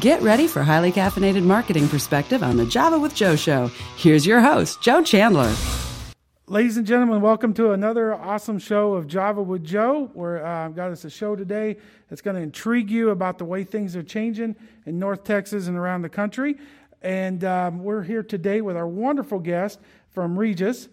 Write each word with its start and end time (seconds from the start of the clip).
Get 0.00 0.20
ready 0.20 0.46
for 0.46 0.62
highly 0.62 0.92
caffeinated 0.92 1.42
marketing 1.42 1.88
perspective 1.88 2.42
on 2.42 2.58
the 2.58 2.66
Java 2.66 2.98
with 2.98 3.14
Joe 3.14 3.34
show. 3.34 3.70
Here's 3.96 4.26
your 4.26 4.42
host, 4.42 4.82
Joe 4.82 5.02
Chandler. 5.02 5.54
Ladies 6.48 6.76
and 6.76 6.86
gentlemen, 6.86 7.22
welcome 7.22 7.54
to 7.54 7.72
another 7.72 8.14
awesome 8.14 8.58
show 8.58 8.92
of 8.92 9.06
Java 9.06 9.42
with 9.42 9.64
Joe. 9.64 10.10
Where 10.12 10.44
uh, 10.44 10.66
I've 10.66 10.76
got 10.76 10.90
us 10.90 11.06
a 11.06 11.10
show 11.10 11.34
today 11.34 11.78
that's 12.10 12.20
going 12.20 12.36
to 12.36 12.42
intrigue 12.42 12.90
you 12.90 13.08
about 13.08 13.38
the 13.38 13.46
way 13.46 13.64
things 13.64 13.96
are 13.96 14.02
changing 14.02 14.54
in 14.84 14.98
North 14.98 15.24
Texas 15.24 15.66
and 15.66 15.78
around 15.78 16.02
the 16.02 16.10
country. 16.10 16.58
And 17.00 17.42
um, 17.44 17.82
we're 17.82 18.02
here 18.02 18.22
today 18.22 18.60
with 18.60 18.76
our 18.76 18.86
wonderful 18.86 19.38
guest 19.38 19.80
from 20.10 20.38
Regus, 20.38 20.90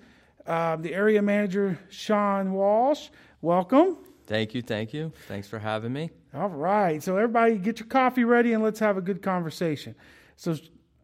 uh, 0.47 0.77
the 0.77 0.93
area 0.93 1.21
manager, 1.21 1.77
Shaun 1.89 2.53
Walsh. 2.53 3.09
Welcome. 3.41 3.97
Thank 4.27 4.55
you, 4.55 4.61
thank 4.61 4.93
you. 4.93 5.11
Thanks 5.27 5.49
for 5.49 5.59
having 5.59 5.91
me. 5.91 6.09
All 6.33 6.49
right. 6.49 7.01
So, 7.01 7.17
everybody, 7.17 7.57
get 7.57 7.79
your 7.79 7.87
coffee 7.87 8.23
ready 8.23 8.53
and 8.53 8.63
let's 8.63 8.79
have 8.79 8.97
a 8.97 9.01
good 9.01 9.21
conversation. 9.21 9.95
So, 10.35 10.55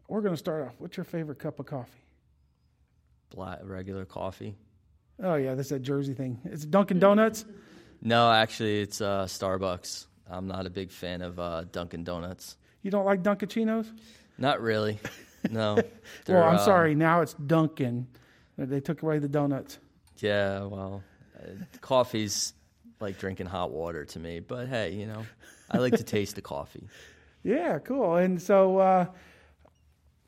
we're 0.08 0.20
going 0.22 0.34
to 0.34 0.38
start 0.38 0.66
off. 0.66 0.74
What's 0.78 0.96
your 0.96 1.04
favorite 1.04 1.38
cup 1.38 1.60
of 1.60 1.66
coffee? 1.66 2.04
Black 3.30 3.60
regular 3.62 4.04
coffee. 4.04 4.56
Oh, 5.22 5.36
yeah, 5.36 5.54
that's 5.54 5.68
that 5.68 5.82
Jersey 5.82 6.14
thing. 6.14 6.40
It's 6.44 6.64
Dunkin' 6.64 6.98
Donuts. 6.98 7.44
No, 8.02 8.30
actually, 8.32 8.80
it's 8.80 9.00
uh, 9.00 9.26
Starbucks. 9.26 10.06
I'm 10.28 10.48
not 10.48 10.66
a 10.66 10.70
big 10.70 10.90
fan 10.90 11.22
of 11.22 11.38
uh, 11.38 11.64
Dunkin' 11.70 12.04
Donuts. 12.04 12.56
You 12.82 12.90
don't 12.90 13.04
like 13.04 13.22
Dunkaccinos? 13.22 13.86
Not 14.38 14.60
really. 14.60 14.98
No. 15.48 15.78
well, 16.28 16.42
I'm 16.42 16.56
uh, 16.56 16.58
sorry. 16.58 16.94
Now 16.94 17.22
it's 17.22 17.32
Dunkin'. 17.32 18.06
They 18.58 18.80
took 18.80 19.02
away 19.02 19.20
the 19.20 19.28
donuts. 19.28 19.78
Yeah, 20.18 20.64
well, 20.64 21.02
uh, 21.38 21.52
coffee's 21.80 22.52
like 23.00 23.18
drinking 23.18 23.46
hot 23.46 23.70
water 23.70 24.04
to 24.04 24.18
me. 24.18 24.40
But 24.40 24.68
hey, 24.68 24.92
you 24.92 25.06
know, 25.06 25.24
I 25.70 25.78
like 25.78 25.96
to 25.96 26.04
taste 26.04 26.36
the 26.36 26.42
coffee. 26.42 26.86
Yeah, 27.42 27.78
cool. 27.78 28.16
And 28.16 28.42
so, 28.42 28.76
uh, 28.76 29.06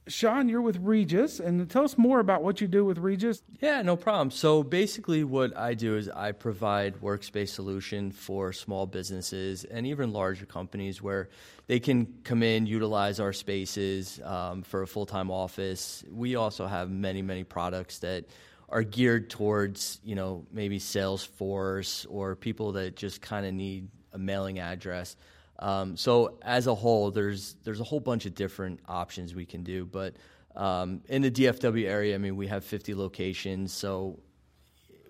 Shaun, 0.09 0.49
you're 0.49 0.63
with 0.63 0.79
Regus, 0.79 1.41
and 1.41 1.69
tell 1.69 1.85
us 1.85 1.99
more 1.99 2.21
about 2.21 2.43
what 2.43 2.63
you 2.63 2.67
do 2.67 2.87
with 2.87 2.97
Regus. 2.97 3.43
Yeah, 3.61 3.83
no 3.83 3.97
problem. 3.97 4.31
So 4.31 4.63
basically, 4.63 5.23
what 5.23 5.55
I 5.55 5.75
do 5.75 5.99
is 5.99 6.09
I 6.09 6.33
provide 6.33 6.95
workspace 7.03 7.51
solution 7.51 8.13
for 8.13 8.51
small 8.55 8.87
businesses 8.87 9.65
and 9.65 9.87
even 9.87 10.15
larger 10.15 10.47
companies 10.47 11.03
where 11.03 11.29
they 11.67 11.79
can 11.79 12.07
come 12.25 12.43
in, 12.43 12.65
utilize 12.65 13.21
our 13.21 13.35
spaces 13.35 14.23
um, 14.25 14.63
for 14.63 14.81
a 14.81 14.87
full 14.87 15.05
time 15.05 15.31
office. 15.31 16.03
We 16.11 16.37
also 16.37 16.67
have 16.67 16.91
many, 16.91 17.21
many 17.21 17.45
products 17.45 17.99
that 17.99 18.25
are 18.73 18.83
geared 18.83 19.31
towards 19.31 20.01
you 20.03 20.15
know 20.15 20.47
maybe 20.51 20.79
Salesforce 20.79 22.07
or 22.09 22.35
people 22.35 22.73
that 22.73 22.97
just 22.97 23.21
kind 23.21 23.47
of 23.47 23.55
need 23.55 23.89
a 24.13 24.19
mailing 24.19 24.59
address. 24.59 25.17
Um, 25.59 25.97
so 25.97 26.39
as 26.43 26.67
a 26.67 26.75
whole, 26.75 27.11
there's 27.11 27.55
there's 27.63 27.81
a 27.81 27.85
whole 27.85 28.01
bunch 28.01 28.27
of 28.27 28.35
different 28.35 28.81
options 28.89 29.35
we 29.35 29.47
can 29.47 29.63
do. 29.63 29.85
But 29.85 30.17
um, 30.57 31.03
in 31.09 31.23
the 31.23 31.31
DFW 31.31 31.87
area, 31.87 32.15
I 32.15 32.19
mean, 32.19 32.37
we 32.37 32.49
have 32.49 32.65
50 32.65 32.95
locations. 32.95 33.73
So 33.73 34.19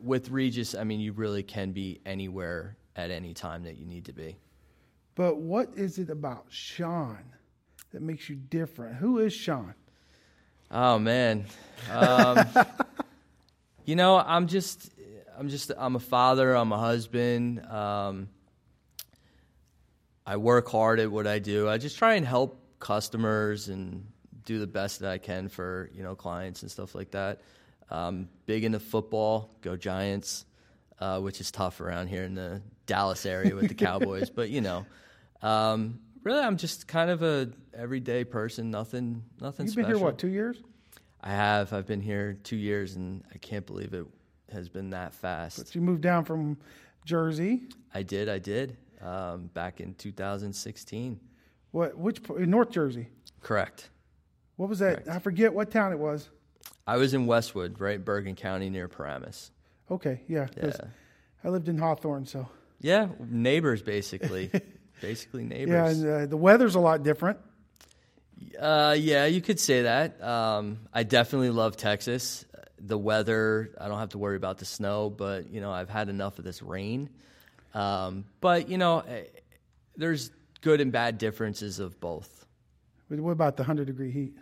with 0.00 0.30
Regus, 0.30 0.74
I 0.74 0.84
mean, 0.84 1.00
you 1.00 1.12
really 1.12 1.42
can 1.42 1.72
be 1.72 2.00
anywhere 2.04 2.76
at 2.96 3.10
any 3.10 3.32
time 3.32 3.62
that 3.64 3.78
you 3.78 3.86
need 3.86 4.04
to 4.06 4.12
be. 4.12 4.36
But 5.14 5.38
what 5.38 5.70
is 5.76 5.98
it 5.98 6.10
about 6.10 6.46
Shaun 6.48 7.24
that 7.92 8.02
makes 8.02 8.28
you 8.28 8.36
different? 8.36 8.96
Who 8.96 9.18
is 9.18 9.32
Shaun? 9.32 9.74
Oh 10.70 10.98
man, 10.98 11.44
um, 11.90 12.46
you 13.84 13.96
know, 13.96 14.18
I'm 14.18 14.46
just, 14.46 14.90
I'm 15.38 15.48
just, 15.48 15.70
I'm 15.76 15.96
a 15.96 16.00
father. 16.00 16.54
I'm 16.54 16.72
a 16.72 16.78
husband. 16.78 17.64
Um, 17.66 18.28
I 20.26 20.36
work 20.36 20.68
hard 20.68 21.00
at 21.00 21.10
what 21.10 21.26
I 21.26 21.38
do. 21.38 21.68
I 21.68 21.78
just 21.78 21.98
try 21.98 22.14
and 22.14 22.26
help 22.26 22.58
customers 22.78 23.68
and 23.68 24.06
do 24.44 24.58
the 24.58 24.66
best 24.66 25.00
that 25.00 25.10
I 25.10 25.18
can 25.18 25.48
for 25.48 25.90
you 25.92 26.02
know 26.02 26.14
clients 26.14 26.62
and 26.62 26.70
stuff 26.70 26.94
like 26.94 27.12
that. 27.12 27.40
Um, 27.90 28.28
big 28.46 28.64
into 28.64 28.80
football, 28.80 29.50
go 29.60 29.76
Giants, 29.76 30.46
uh, 30.98 31.20
which 31.20 31.40
is 31.40 31.50
tough 31.50 31.80
around 31.80 32.08
here 32.08 32.22
in 32.22 32.34
the 32.34 32.62
Dallas 32.86 33.26
area 33.26 33.54
with 33.54 33.68
the 33.68 33.74
Cowboys. 33.86 34.30
but 34.30 34.50
you 34.50 34.60
know, 34.60 34.86
um, 35.42 36.00
really, 36.22 36.40
I'm 36.40 36.56
just 36.56 36.86
kind 36.86 37.10
of 37.10 37.22
a 37.22 37.50
everyday 37.74 38.24
person. 38.24 38.70
Nothing, 38.70 39.24
nothing. 39.40 39.66
You've 39.66 39.74
been 39.74 39.84
special. 39.84 39.98
here 39.98 40.04
what 40.06 40.18
two 40.18 40.28
years? 40.28 40.56
I 41.22 41.30
have. 41.30 41.72
I've 41.72 41.86
been 41.86 42.00
here 42.00 42.38
two 42.42 42.56
years, 42.56 42.96
and 42.96 43.22
I 43.32 43.38
can't 43.38 43.64
believe 43.66 43.94
it 43.94 44.06
has 44.52 44.68
been 44.68 44.90
that 44.90 45.14
fast. 45.14 45.58
But 45.58 45.74
you 45.74 45.80
moved 45.80 46.02
down 46.02 46.24
from 46.24 46.58
Jersey. 47.04 47.62
I 47.94 48.02
did. 48.02 48.28
I 48.28 48.38
did. 48.38 48.76
Um, 49.00 49.50
back 49.54 49.80
in 49.80 49.94
2016. 49.94 51.20
What? 51.70 51.96
Which? 51.96 52.20
In 52.36 52.50
North 52.50 52.70
Jersey. 52.70 53.08
Correct. 53.40 53.90
What 54.56 54.68
was 54.68 54.78
that? 54.80 55.04
Correct. 55.04 55.08
I 55.08 55.18
forget 55.18 55.52
what 55.54 55.70
town 55.70 55.92
it 55.92 55.98
was. 55.98 56.28
I 56.86 56.96
was 56.96 57.14
in 57.14 57.26
Westwood, 57.26 57.80
right, 57.80 58.04
Bergen 58.04 58.34
County, 58.34 58.68
near 58.68 58.88
Paramus. 58.88 59.50
Okay, 59.90 60.22
Yeah. 60.26 60.48
Yeah. 60.56 60.72
I 61.44 61.48
lived 61.48 61.68
in 61.68 61.76
Hawthorne, 61.78 62.24
so 62.26 62.48
Yeah, 62.80 63.08
neighbors, 63.18 63.82
basically. 63.82 64.50
basically 65.00 65.42
yeah. 65.42 65.48
neighbors. 65.48 66.00
And 66.00 66.10
uh, 66.10 66.26
the 66.26 66.36
weather's 66.36 66.74
a 66.74 66.80
lot 66.80 67.02
different. 67.02 67.38
Uh, 68.58 68.96
yeah, 68.98 69.26
you 69.26 69.40
could 69.40 69.60
say 69.60 69.82
that. 69.82 70.22
Um, 70.22 70.80
I 70.92 71.02
definitely 71.02 71.50
love 71.50 71.76
Texas. 71.76 72.44
The 72.78 72.98
weather, 72.98 73.74
I 73.80 73.88
don't 73.88 73.98
have 73.98 74.10
to 74.10 74.18
worry 74.18 74.36
about 74.36 74.58
the 74.58 74.64
snow, 74.64 75.10
but 75.10 75.50
you 75.50 75.60
know, 75.60 75.70
I've 75.70 75.88
had 75.88 76.08
enough 76.08 76.38
of 76.38 76.44
this 76.44 76.62
rain. 76.62 77.10
Um, 77.74 78.24
but 78.40 78.68
you 78.68 78.78
know, 78.78 79.00
eh, 79.00 79.24
there's 79.96 80.30
good 80.60 80.80
and 80.80 80.92
bad 80.92 81.18
differences 81.18 81.78
of 81.78 82.00
both. 82.00 82.46
But 83.08 83.20
what 83.20 83.32
about 83.32 83.56
the 83.56 83.64
hundred 83.64 83.86
degree 83.86 84.10
heat? 84.10 84.34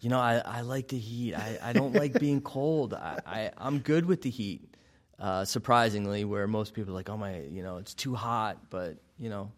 You 0.00 0.10
know, 0.10 0.18
I, 0.20 0.36
I 0.44 0.60
like 0.62 0.88
the 0.88 0.98
heat. 0.98 1.34
I, 1.34 1.58
I 1.62 1.72
don't 1.72 1.94
like 1.94 2.18
being 2.18 2.40
cold. 2.40 2.94
I, 2.94 3.18
I 3.26 3.50
I'm 3.58 3.80
good 3.80 4.06
with 4.06 4.22
the 4.22 4.30
heat. 4.30 4.74
Uh, 5.18 5.44
surprisingly, 5.44 6.24
where 6.24 6.46
most 6.46 6.74
people 6.74 6.92
are 6.92 6.94
like, 6.94 7.10
oh 7.10 7.16
my, 7.16 7.40
you 7.40 7.62
know, 7.62 7.78
it's 7.78 7.94
too 7.94 8.14
hot. 8.14 8.70
But 8.70 8.98
you 9.18 9.28
know, 9.28 9.50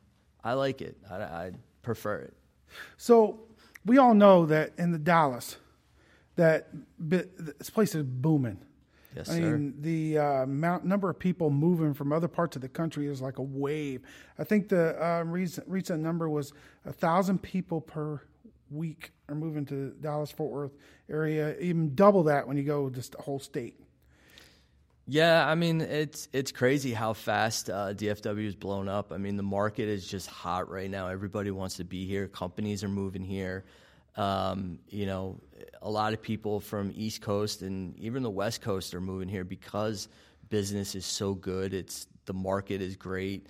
I 0.42 0.54
like 0.54 0.80
it. 0.80 0.96
I, 1.10 1.16
I 1.16 1.52
prefer 1.82 2.20
it. 2.20 2.34
So 2.96 3.40
we 3.84 3.98
all 3.98 4.14
know 4.14 4.46
that 4.46 4.72
in 4.78 4.92
the 4.92 4.98
Dallas, 4.98 5.56
that 6.36 6.68
bi- 6.98 7.24
this 7.38 7.70
place 7.70 7.94
is 7.94 8.02
booming. 8.02 8.58
Yes, 9.16 9.28
I 9.28 9.34
sir. 9.34 9.41
mean, 9.41 9.74
the 9.80 10.18
uh, 10.18 10.24
amount, 10.42 10.84
number 10.84 11.10
of 11.10 11.18
people 11.18 11.50
moving 11.50 11.94
from 11.94 12.12
other 12.12 12.28
parts 12.28 12.54
of 12.54 12.62
the 12.62 12.69
country 12.69 13.08
is 13.08 13.20
like 13.20 13.38
a 13.38 13.42
wave. 13.42 14.02
I 14.38 14.44
think 14.44 14.69
the 14.69 15.02
uh, 15.04 15.24
recent, 15.24 15.66
recent 15.69 16.00
number 16.00 16.28
was 16.28 16.52
a 16.84 16.92
thousand 16.92 17.42
people 17.42 17.80
per 17.80 18.20
week 18.70 19.10
are 19.28 19.34
moving 19.34 19.66
to 19.66 19.90
Dallas 20.00 20.30
Fort 20.30 20.52
Worth 20.52 20.72
area. 21.08 21.56
Even 21.58 21.94
double 21.94 22.22
that 22.24 22.46
when 22.46 22.56
you 22.56 22.62
go 22.62 22.88
just 22.88 23.12
the 23.12 23.22
whole 23.22 23.40
state. 23.40 23.80
Yeah, 25.06 25.47
I 25.47 25.55
mean 25.55 25.81
it's 25.81 26.28
it's 26.33 26.53
crazy 26.53 26.93
how 26.93 27.15
fast 27.15 27.69
uh, 27.69 27.94
DFW 27.94 28.47
is 28.47 28.55
blown 28.55 28.88
up. 28.88 29.12
I 29.12 29.16
mean 29.16 29.37
the 29.37 29.43
market 29.43 29.88
is 29.88 30.06
just 30.06 30.28
hot 30.28 30.71
right 30.71 30.91
now. 30.91 31.09
Everybody 31.09 31.50
wants 31.50 31.77
to 31.77 31.84
be 31.84 32.06
here. 32.06 32.28
Companies 32.28 32.84
are 32.84 32.88
moving 32.88 33.25
here. 33.25 33.65
Um, 34.16 34.78
you 34.88 35.06
know, 35.06 35.41
a 35.83 35.91
lot 35.91 36.12
of 36.12 36.22
people 36.22 36.61
from 36.61 36.93
East 36.94 37.22
Coast 37.22 37.62
and 37.62 37.99
even 37.99 38.22
the 38.22 38.31
West 38.31 38.61
Coast 38.61 38.94
are 38.94 39.00
moving 39.00 39.28
here 39.28 39.44
because 39.44 40.09
business 40.49 40.94
is 40.94 41.06
so 41.06 41.34
good. 41.34 41.75
It's 41.75 42.06
the 42.27 42.34
market 42.34 42.81
is 42.81 42.97
great. 42.97 43.47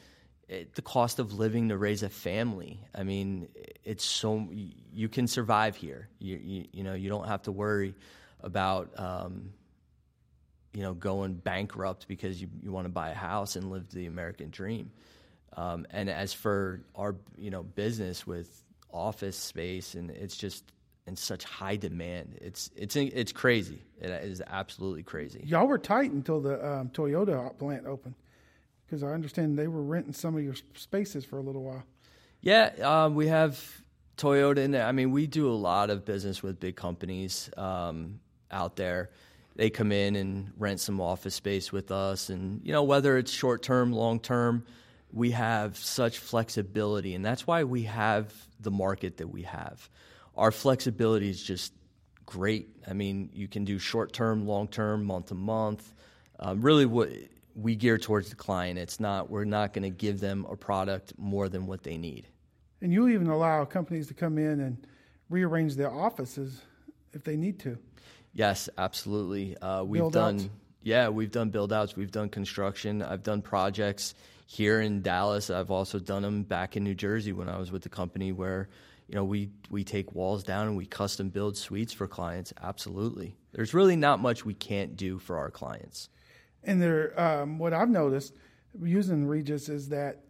It, 0.49 0.75
the 0.75 0.83
cost 0.83 1.19
of 1.19 1.33
living 1.35 1.69
to 1.69 1.77
raise 1.77 2.03
a 2.03 2.09
family. 2.09 2.81
I 2.95 3.03
mean, 3.03 3.49
it's 3.85 4.05
so 4.05 4.49
you 4.53 5.09
can 5.09 5.27
survive 5.27 5.77
here. 5.77 6.09
You 6.19 6.37
you, 6.43 6.65
you 6.73 6.85
know 6.85 6.95
you 6.95 7.09
don't 7.11 7.29
have 7.29 7.43
to 7.43 7.53
worry 7.53 7.95
about. 8.43 8.99
Um, 8.99 9.53
you 10.73 10.83
know, 10.83 10.95
going 10.95 11.35
bankrupt 11.35 12.07
because 12.07 12.41
you, 12.41 12.49
you 12.63 12.71
want 12.73 12.85
to 12.85 12.93
buy 12.93 13.11
a 13.11 13.15
house 13.15 13.57
and 13.57 13.71
live 13.71 13.91
the 13.91 14.07
American 14.07 14.51
dream. 14.51 14.91
Um, 15.57 15.87
and 15.91 16.09
as 16.09 16.33
for 16.33 16.83
our, 16.95 17.17
you 17.37 17.51
know, 17.51 17.63
business 17.63 18.27
with 18.27 18.63
office 18.93 19.37
space 19.37 19.95
and 19.95 20.11
it's 20.11 20.37
just 20.37 20.65
in 21.07 21.17
such 21.17 21.43
high 21.43 21.77
demand, 21.77 22.39
it's 22.41 22.71
it's 22.77 22.95
it's 22.95 23.33
crazy. 23.33 23.83
It 24.01 24.11
is 24.11 24.43
absolutely 24.47 25.03
crazy. 25.03 25.43
Y'all 25.45 25.67
were 25.67 25.79
tight 25.79 26.13
until 26.13 26.41
the 26.41 26.65
um, 26.65 26.89
Toyota 26.91 27.57
plant 27.59 27.87
opened, 27.87 28.15
because 28.87 29.03
I 29.03 29.09
understand 29.09 29.59
they 29.59 29.67
were 29.67 29.83
renting 29.83 30.13
some 30.13 30.37
of 30.37 30.45
your 30.45 30.55
spaces 30.75 31.25
for 31.25 31.39
a 31.39 31.43
little 31.43 31.65
while. 31.65 31.83
Yeah, 32.43 32.71
um, 32.83 33.17
we 33.17 33.27
have 33.27 33.83
Toyota 34.17 34.59
in 34.59 34.71
there. 34.71 34.87
I 34.87 34.93
mean, 34.93 35.11
we 35.11 35.27
do 35.27 35.49
a 35.49 35.53
lot 35.53 35.91
of 35.91 36.05
business 36.05 36.43
with 36.43 36.61
big 36.61 36.77
companies 36.77 37.51
um, 37.57 38.21
out 38.51 38.77
there. 38.77 39.11
They 39.61 39.69
come 39.69 39.93
in 39.93 40.17
and 40.17 40.53
rent 40.57 40.81
some 40.81 41.03
office 41.03 41.35
space 41.35 41.71
with 41.71 41.91
us, 41.91 42.31
and 42.31 42.63
you 42.65 42.73
know 42.73 42.83
whether 42.83 43.19
it's 43.19 43.31
short 43.31 43.63
term, 43.63 43.93
long 43.93 44.19
term, 44.19 44.65
we 45.13 45.33
have 45.33 45.77
such 45.77 46.19
flexibility, 46.19 47.15
and 47.15 47.23
that's 47.23 47.47
why 47.47 47.65
we 47.65 47.83
have 47.83 48.33
the 48.59 48.71
market 48.71 49.19
that 49.19 49.29
we 49.29 49.43
have. 49.43 49.91
Our 50.35 50.51
flexibility 50.51 51.29
is 51.29 51.43
just 51.43 51.75
great. 52.25 52.71
I 52.89 52.95
mean, 52.95 53.29
you 53.35 53.49
can 53.49 53.67
do 53.67 53.79
short 53.79 54.15
term, 54.15 54.47
long 54.47 54.67
term, 54.67 55.05
month 55.05 55.27
to 55.27 55.35
month. 55.35 55.93
Um, 56.39 56.63
really, 56.63 56.87
what 56.87 57.11
we 57.55 57.77
gear 57.77 57.99
towards 57.99 58.31
the 58.31 58.37
client. 58.37 58.79
It's 58.79 58.99
not 58.99 59.29
we're 59.29 59.45
not 59.45 59.75
going 59.75 59.83
to 59.83 59.91
give 59.91 60.21
them 60.21 60.47
a 60.49 60.57
product 60.57 61.13
more 61.19 61.51
than 61.51 61.67
what 61.67 61.83
they 61.83 61.99
need. 61.99 62.27
And 62.81 62.95
you 62.95 63.09
even 63.09 63.27
allow 63.27 63.67
companies 63.67 64.07
to 64.07 64.15
come 64.15 64.39
in 64.39 64.59
and 64.61 64.87
rearrange 65.29 65.77
their 65.77 65.93
offices 65.93 66.63
if 67.13 67.25
they 67.25 67.37
need 67.37 67.59
to. 67.59 67.77
Yes, 68.33 68.69
absolutely. 68.79 69.57
Uh, 69.57 69.83
we've 69.83 70.01
Build 70.01 70.13
done, 70.13 70.37
outs? 70.37 70.49
yeah, 70.83 71.09
we've 71.09 71.31
done 71.31 71.51
build 71.51 71.73
outs. 71.73 71.97
We've 71.97 72.11
done 72.11 72.29
construction. 72.29 73.03
I've 73.03 73.23
done 73.23 73.43
projects 73.43 74.15
here 74.47 74.81
in 74.81 75.03
Dallas. 75.03 75.51
I've 75.51 75.71
also 75.71 75.99
done 75.99 76.23
them 76.23 76.43
back 76.45 76.77
in 76.77 76.85
New 76.85 76.95
Jersey 76.95 77.33
when 77.33 77.49
I 77.49 77.59
was 77.59 77.73
with 77.73 77.83
the 77.83 77.89
company 77.89 78.33
where, 78.33 78.69
you 79.09 79.15
know, 79.17 79.25
we, 79.25 79.51
we 79.71 79.83
take 79.85 80.15
walls 80.15 80.45
down 80.45 80.69
and 80.69 80.77
we 80.77 80.87
custom 80.87 81.29
build 81.31 81.57
suites 81.57 81.93
for 81.93 82.07
clients. 82.07 82.53
Absolutely. 82.63 83.37
There's 83.53 83.75
really 83.75 83.97
not 83.97 84.21
much 84.21 84.45
we 84.45 84.55
can't 84.55 84.97
do 84.97 85.19
for 85.19 85.37
our 85.39 85.51
clients. 85.51 86.09
And 86.63 86.81
there, 86.81 87.19
um, 87.21 87.59
what 87.59 87.73
I've 87.73 87.89
noticed 87.89 88.35
using 88.81 89.27
Regus 89.27 89.69
is 89.69 89.89
that 89.89 90.21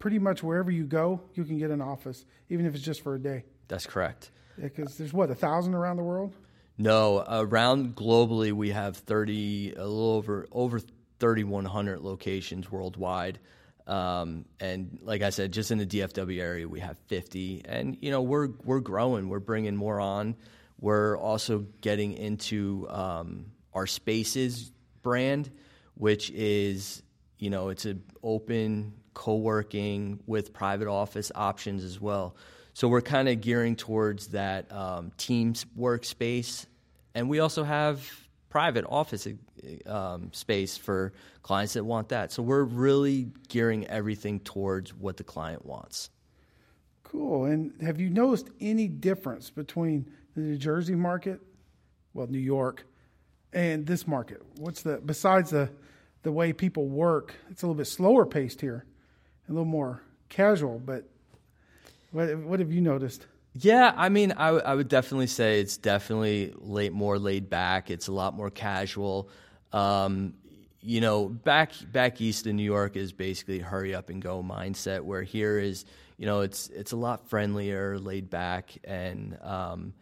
pretty 0.00 0.18
much 0.18 0.42
wherever 0.42 0.70
you 0.70 0.84
go, 0.84 1.20
you 1.34 1.44
can 1.44 1.58
get 1.58 1.70
an 1.70 1.80
office, 1.80 2.24
even 2.48 2.66
if 2.66 2.74
it's 2.74 2.82
just 2.82 3.02
for 3.02 3.14
a 3.14 3.18
day. 3.18 3.44
That's 3.68 3.86
correct. 3.86 4.30
Because 4.60 4.96
there's 4.98 5.12
what 5.12 5.30
a 5.30 5.34
thousand 5.34 5.74
around 5.74 5.96
the 5.96 6.02
world. 6.02 6.34
No, 6.76 7.24
around 7.28 7.94
globally 7.94 8.52
we 8.52 8.70
have 8.70 8.96
30, 8.96 9.74
a 9.76 9.86
little 9.86 10.12
over 10.12 10.46
over 10.50 10.80
3,100 11.20 12.00
locations 12.00 12.70
worldwide. 12.70 13.38
Um, 13.86 14.46
and 14.60 14.98
like 15.02 15.22
I 15.22 15.30
said, 15.30 15.52
just 15.52 15.70
in 15.70 15.78
the 15.78 15.86
DFW 15.86 16.40
area, 16.40 16.68
we 16.68 16.80
have 16.80 16.98
50. 17.06 17.62
And 17.66 17.96
you 18.00 18.10
know, 18.10 18.22
we're 18.22 18.48
we're 18.64 18.80
growing. 18.80 19.28
We're 19.28 19.40
bringing 19.40 19.76
more 19.76 20.00
on. 20.00 20.36
We're 20.80 21.16
also 21.16 21.66
getting 21.80 22.14
into 22.14 22.86
um, 22.90 23.46
our 23.72 23.86
Spaces 23.86 24.72
brand, 25.02 25.50
which 25.94 26.30
is 26.30 27.02
you 27.38 27.50
know 27.50 27.68
it's 27.68 27.84
an 27.84 28.02
open 28.22 28.94
co-working 29.12 30.20
with 30.26 30.52
private 30.52 30.88
office 30.88 31.30
options 31.34 31.84
as 31.84 32.00
well. 32.00 32.36
So 32.74 32.88
we're 32.88 33.02
kind 33.02 33.28
of 33.28 33.40
gearing 33.40 33.76
towards 33.76 34.26
that 34.28 34.70
um, 34.72 35.12
Teams 35.16 35.64
workspace, 35.78 36.66
and 37.14 37.30
we 37.30 37.38
also 37.38 37.62
have 37.62 38.10
private 38.50 38.84
office 38.88 39.28
um, 39.86 40.32
space 40.32 40.76
for 40.76 41.12
clients 41.42 41.74
that 41.74 41.84
want 41.84 42.08
that. 42.08 42.32
So 42.32 42.42
we're 42.42 42.64
really 42.64 43.28
gearing 43.48 43.86
everything 43.86 44.40
towards 44.40 44.92
what 44.92 45.16
the 45.16 45.24
client 45.24 45.64
wants. 45.64 46.10
Cool. 47.04 47.44
And 47.44 47.72
have 47.80 48.00
you 48.00 48.10
noticed 48.10 48.50
any 48.60 48.88
difference 48.88 49.50
between 49.50 50.10
the 50.34 50.40
New 50.40 50.56
Jersey 50.56 50.96
market, 50.96 51.40
well, 52.12 52.26
New 52.26 52.38
York, 52.38 52.86
and 53.52 53.86
this 53.86 54.06
market? 54.06 54.42
What's 54.58 54.82
the 54.82 55.00
besides 55.04 55.50
the 55.50 55.70
the 56.24 56.32
way 56.32 56.52
people 56.52 56.88
work? 56.88 57.36
It's 57.50 57.62
a 57.62 57.66
little 57.66 57.78
bit 57.78 57.86
slower 57.86 58.26
paced 58.26 58.60
here, 58.60 58.84
a 59.48 59.52
little 59.52 59.64
more 59.64 60.02
casual. 60.28 60.80
But 60.84 61.08
what 62.14 62.38
what 62.38 62.60
have 62.60 62.72
you 62.72 62.80
noticed? 62.80 63.26
Yeah, 63.56 63.92
I 63.96 64.08
mean, 64.08 64.32
I, 64.32 64.46
w- 64.46 64.64
I 64.64 64.74
would 64.74 64.88
definitely 64.88 65.28
say 65.28 65.60
it's 65.60 65.76
definitely 65.76 66.52
late, 66.56 66.92
more 66.92 67.18
laid 67.18 67.48
back. 67.48 67.88
It's 67.88 68.08
a 68.08 68.12
lot 68.12 68.34
more 68.34 68.50
casual. 68.50 69.28
Um, 69.72 70.34
you 70.80 71.00
know, 71.00 71.28
back 71.28 71.72
back 71.92 72.20
east 72.20 72.46
in 72.46 72.56
New 72.56 72.64
York 72.64 72.96
is 72.96 73.12
basically 73.12 73.58
hurry 73.58 73.94
up 73.94 74.10
and 74.10 74.20
go 74.22 74.42
mindset. 74.42 75.02
Where 75.02 75.22
here 75.22 75.58
is, 75.58 75.84
you 76.16 76.26
know, 76.26 76.40
it's 76.40 76.68
it's 76.68 76.92
a 76.92 76.96
lot 76.96 77.28
friendlier, 77.28 77.98
laid 77.98 78.30
back, 78.30 78.76
and 78.84 79.38
um, 79.42 79.94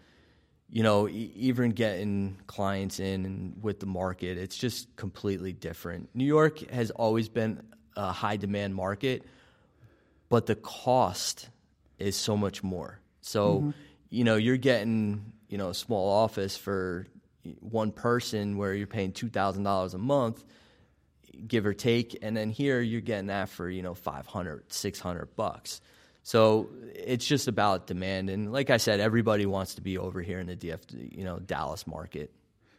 you 0.71 0.83
know, 0.83 1.09
e- 1.09 1.33
even 1.37 1.71
getting 1.71 2.39
clients 2.47 3.01
in 3.01 3.25
and 3.25 3.63
with 3.63 3.81
the 3.81 3.87
market, 3.87 4.39
it's 4.39 4.57
just 4.57 4.95
completely 4.97 5.53
different. 5.53 6.09
New 6.15 6.25
York 6.25 6.71
has 6.71 6.91
always 6.91 7.29
been 7.29 7.63
a 7.97 8.13
high 8.13 8.37
demand 8.37 8.75
market, 8.75 9.25
but 10.31 10.47
the 10.47 10.57
cost 10.57 11.49
is 11.99 12.17
so 12.17 12.37
much 12.37 12.63
more. 12.63 13.01
So, 13.21 13.73
you 14.11 14.25
know, 14.25 14.37
you're 14.37 14.57
getting, 14.57 15.33
you 15.49 15.59
know, 15.59 15.71
a 15.71 15.75
small 15.75 16.11
office 16.11 16.57
for 16.57 17.07
one 17.61 17.93
person 17.93 18.57
where 18.57 18.75
you're 18.75 18.87
paying 18.87 19.13
$2,000 19.13 19.95
a 19.95 19.99
month, 19.99 20.45
give 21.47 21.67
or 21.67 21.75
take. 21.75 22.19
And 22.23 22.37
then 22.37 22.51
here 22.51 22.81
you're 22.81 23.01
getting 23.01 23.27
that 23.27 23.49
for, 23.49 23.69
you 23.69 23.83
know, 23.83 23.95
500, 23.95 24.73
600 24.73 25.37
bucks. 25.37 25.81
So 26.25 26.69
it's 26.95 27.27
just 27.27 27.49
about 27.49 27.87
demand. 27.87 28.31
And 28.31 28.53
like 28.53 28.71
I 28.71 28.77
said, 28.77 29.01
everybody 29.01 29.47
wants 29.47 29.75
to 29.77 29.83
be 29.83 29.99
over 29.99 30.21
here 30.21 30.39
in 30.39 30.47
the 30.47 30.57
DF, 30.57 31.17
you 31.17 31.25
know, 31.25 31.39
Dallas 31.39 31.87
market. 31.87 32.33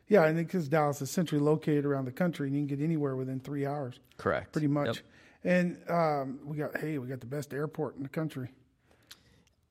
Yeah, 0.07 0.24
I 0.24 0.33
think 0.33 0.48
because 0.48 0.68
Dallas 0.68 1.01
is 1.01 1.10
centrally 1.10 1.44
located 1.44 1.86
around 1.86 2.06
the 2.06 2.12
country, 2.12 2.48
and 2.48 2.56
you 2.56 2.62
can 2.62 2.77
get 2.77 2.83
anywhere 2.83 3.15
within 3.15 3.39
three 3.39 3.65
hours, 3.65 4.00
Correct. 4.18 4.51
pretty 4.51 4.68
much. 4.68 4.98
Yep. 4.98 4.98
And 5.45 5.77
um, 5.89 6.39
we 6.45 6.57
got 6.57 6.77
hey, 6.77 6.98
we 6.98 7.07
got 7.07 7.19
the 7.19 7.25
best 7.25 7.54
airport 7.54 7.95
in 7.98 8.04
the 8.04 8.10
country. 8.10 8.50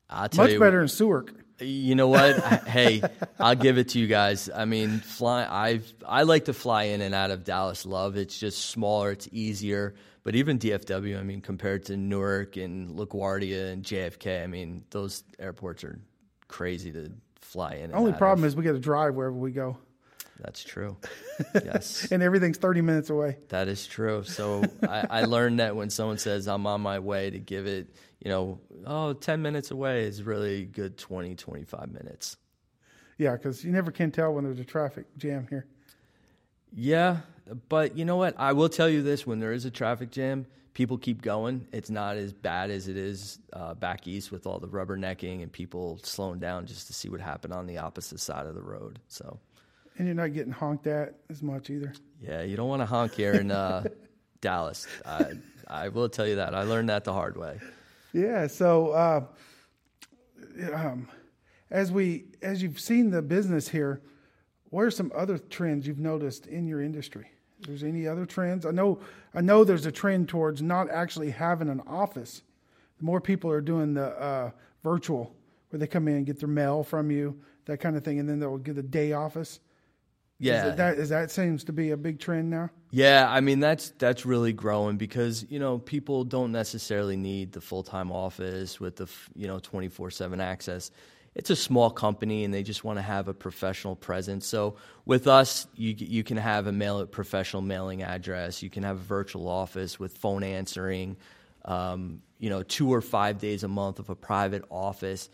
I'll 0.09 0.29
tell 0.29 0.45
Much 0.45 0.53
you, 0.53 0.59
better 0.59 0.85
than 0.85 0.95
Newark. 0.99 1.33
You 1.59 1.95
know 1.95 2.07
what? 2.07 2.37
hey, 2.67 3.01
I'll 3.39 3.55
give 3.55 3.77
it 3.77 3.89
to 3.89 3.99
you 3.99 4.07
guys. 4.07 4.49
I 4.53 4.65
mean, 4.65 4.99
fly. 4.99 5.47
I've 5.49 5.91
I 6.07 6.23
like 6.23 6.45
to 6.45 6.53
fly 6.53 6.83
in 6.83 7.01
and 7.01 7.15
out 7.15 7.31
of 7.31 7.43
Dallas. 7.43 7.85
Love 7.85 8.17
it's 8.17 8.37
just 8.37 8.65
smaller. 8.69 9.11
It's 9.11 9.29
easier. 9.31 9.95
But 10.23 10.35
even 10.35 10.57
DFW, 10.57 11.19
I 11.19 11.23
mean, 11.23 11.41
compared 11.41 11.85
to 11.85 11.97
Newark 11.97 12.55
and 12.55 12.91
LaGuardia 12.91 13.73
and 13.73 13.83
JFK, 13.83 14.41
I 14.43 14.47
mean, 14.47 14.85
those 14.91 15.23
airports 15.37 15.83
are 15.83 15.99
crazy 16.47 16.93
to 16.93 17.11
fly 17.41 17.73
in. 17.73 17.85
And 17.85 17.95
Only 17.95 18.13
problem 18.13 18.45
of. 18.45 18.47
is 18.47 18.55
we 18.55 18.63
got 18.63 18.71
to 18.71 18.79
drive 18.79 19.15
wherever 19.15 19.35
we 19.35 19.51
go, 19.51 19.77
that's 20.39 20.63
true. 20.63 20.97
Yes, 21.55 22.11
and 22.11 22.21
everything's 22.21 22.57
thirty 22.59 22.81
minutes 22.81 23.09
away. 23.09 23.37
that 23.49 23.67
is 23.67 23.87
true. 23.87 24.23
So 24.23 24.63
I, 24.87 25.07
I 25.09 25.23
learned 25.23 25.59
that 25.59 25.75
when 25.75 25.89
someone 25.89 26.19
says 26.19 26.47
I'm 26.47 26.67
on 26.67 26.79
my 26.79 26.99
way 26.99 27.31
to 27.31 27.39
give 27.39 27.65
it, 27.65 27.95
you 28.23 28.29
know, 28.29 28.59
oh, 28.85 29.13
10 29.13 29.41
minutes 29.41 29.69
away 29.71 30.03
is 30.03 30.23
really 30.23 30.65
good 30.65 30.97
20, 30.97 31.35
25 31.35 31.91
minutes. 31.91 32.37
Yeah, 33.17 33.33
because 33.33 33.63
you 33.63 33.71
never 33.71 33.91
can 33.91 34.11
tell 34.11 34.33
when 34.33 34.45
there's 34.45 34.59
a 34.59 34.65
traffic 34.65 35.05
jam 35.17 35.45
here. 35.49 35.67
Yeah, 36.73 37.17
but 37.69 37.95
you 37.97 38.05
know 38.05 38.15
what? 38.15 38.33
I 38.39 38.53
will 38.53 38.69
tell 38.69 38.89
you 38.89 39.03
this: 39.03 39.27
when 39.27 39.39
there 39.39 39.51
is 39.51 39.65
a 39.65 39.69
traffic 39.69 40.09
jam, 40.09 40.47
people 40.73 40.97
keep 40.97 41.21
going. 41.21 41.67
It's 41.71 41.91
not 41.91 42.17
as 42.17 42.33
bad 42.33 42.71
as 42.71 42.87
it 42.87 42.97
is 42.97 43.37
uh, 43.53 43.75
back 43.75 44.07
east 44.07 44.31
with 44.31 44.47
all 44.47 44.57
the 44.57 44.67
rubbernecking 44.67 45.43
and 45.43 45.51
people 45.51 45.99
slowing 46.01 46.39
down 46.39 46.65
just 46.65 46.87
to 46.87 46.93
see 46.93 47.09
what 47.09 47.21
happened 47.21 47.53
on 47.53 47.67
the 47.67 47.77
opposite 47.77 48.19
side 48.19 48.47
of 48.47 48.55
the 48.55 48.63
road. 48.63 48.97
So, 49.07 49.39
And 49.99 50.07
you're 50.07 50.15
not 50.15 50.33
getting 50.33 50.51
honked 50.51 50.87
at 50.87 51.13
as 51.29 51.43
much 51.43 51.69
either. 51.69 51.93
yeah, 52.19 52.41
you 52.41 52.55
don't 52.57 52.69
want 52.69 52.81
to 52.81 52.87
honk 52.87 53.13
here 53.13 53.33
in 53.33 53.51
uh, 53.51 53.83
Dallas. 54.41 54.87
I, 55.05 55.33
I 55.67 55.89
will 55.89 56.09
tell 56.09 56.25
you 56.27 56.37
that. 56.37 56.55
I 56.55 56.63
learned 56.63 56.89
that 56.89 57.03
the 57.03 57.13
hard 57.13 57.37
way. 57.37 57.59
Yeah. 58.13 58.47
So, 58.47 58.89
uh, 58.89 59.25
um, 60.73 61.07
as 61.71 61.91
we 61.91 62.25
as 62.41 62.61
you've 62.61 62.79
seen 62.79 63.09
the 63.09 63.21
business 63.21 63.67
here, 63.67 64.01
what 64.69 64.83
are 64.83 64.91
some 64.91 65.11
other 65.15 65.37
trends 65.37 65.87
you've 65.87 65.99
noticed 65.99 66.45
in 66.45 66.67
your 66.67 66.81
industry? 66.81 67.27
There's 67.61 67.83
any 67.83 68.07
other 68.07 68.25
trends? 68.25 68.65
I 68.65 68.71
know 68.71 68.99
I 69.33 69.41
know 69.41 69.63
there's 69.63 69.87
a 69.87 69.91
trend 69.91 70.29
towards 70.29 70.61
not 70.61 70.89
actually 70.89 71.31
having 71.31 71.69
an 71.69 71.81
office. 71.87 72.43
More 73.01 73.19
people 73.19 73.49
are 73.49 73.61
doing 73.61 73.95
the 73.95 74.09
uh, 74.19 74.51
virtual, 74.83 75.35
where 75.69 75.79
they 75.79 75.87
come 75.87 76.07
in 76.07 76.15
and 76.15 76.25
get 76.25 76.39
their 76.39 76.47
mail 76.47 76.83
from 76.83 77.09
you, 77.09 77.41
that 77.65 77.79
kind 77.79 77.97
of 77.97 78.03
thing, 78.03 78.19
and 78.19 78.29
then 78.29 78.39
they'll 78.39 78.57
get 78.57 78.77
a 78.77 78.83
day 78.83 79.13
office. 79.13 79.59
Yeah, 80.43 80.67
Is 80.67 80.75
that 80.75 80.97
is 80.97 81.09
that 81.09 81.31
seems 81.31 81.63
to 81.65 81.73
be 81.73 81.91
a 81.91 81.97
big 81.97 82.19
trend 82.19 82.49
now. 82.49 82.69
Yeah, 82.91 83.27
I 83.29 83.39
mean 83.39 83.59
that's 83.59 83.91
that's 83.97 84.25
really 84.25 84.53
growing 84.53 84.97
because 84.97 85.45
you 85.49 85.59
know 85.59 85.79
people 85.79 86.23
don't 86.23 86.51
necessarily 86.51 87.15
need 87.15 87.53
the 87.53 87.61
full 87.61 87.83
time 87.83 88.11
office 88.11 88.79
with 88.79 88.97
the 88.97 89.07
you 89.35 89.47
know 89.47 89.59
twenty 89.59 89.87
four 89.87 90.11
seven 90.11 90.41
access. 90.41 90.91
It's 91.35 91.49
a 91.49 91.55
small 91.55 91.89
company 91.89 92.43
and 92.43 92.53
they 92.53 92.61
just 92.61 92.83
want 92.83 92.99
to 92.99 93.01
have 93.01 93.27
a 93.27 93.33
professional 93.33 93.95
presence. 93.95 94.45
So 94.45 94.75
with 95.05 95.27
us, 95.27 95.65
you 95.75 95.95
you 95.97 96.23
can 96.23 96.37
have 96.37 96.67
a 96.67 96.71
mail 96.71 97.05
professional 97.07 97.61
mailing 97.61 98.03
address. 98.03 98.61
You 98.61 98.69
can 98.69 98.83
have 98.83 98.97
a 98.97 99.03
virtual 99.03 99.47
office 99.47 99.99
with 99.99 100.17
phone 100.17 100.43
answering. 100.43 101.17
Um, 101.65 102.21
you 102.39 102.49
know, 102.49 102.61
two 102.61 102.93
or 102.93 102.99
five 102.99 103.39
days 103.39 103.63
a 103.63 103.69
month 103.69 103.99
of 103.99 104.09
a 104.09 104.15
private 104.15 104.65
office. 104.69 105.29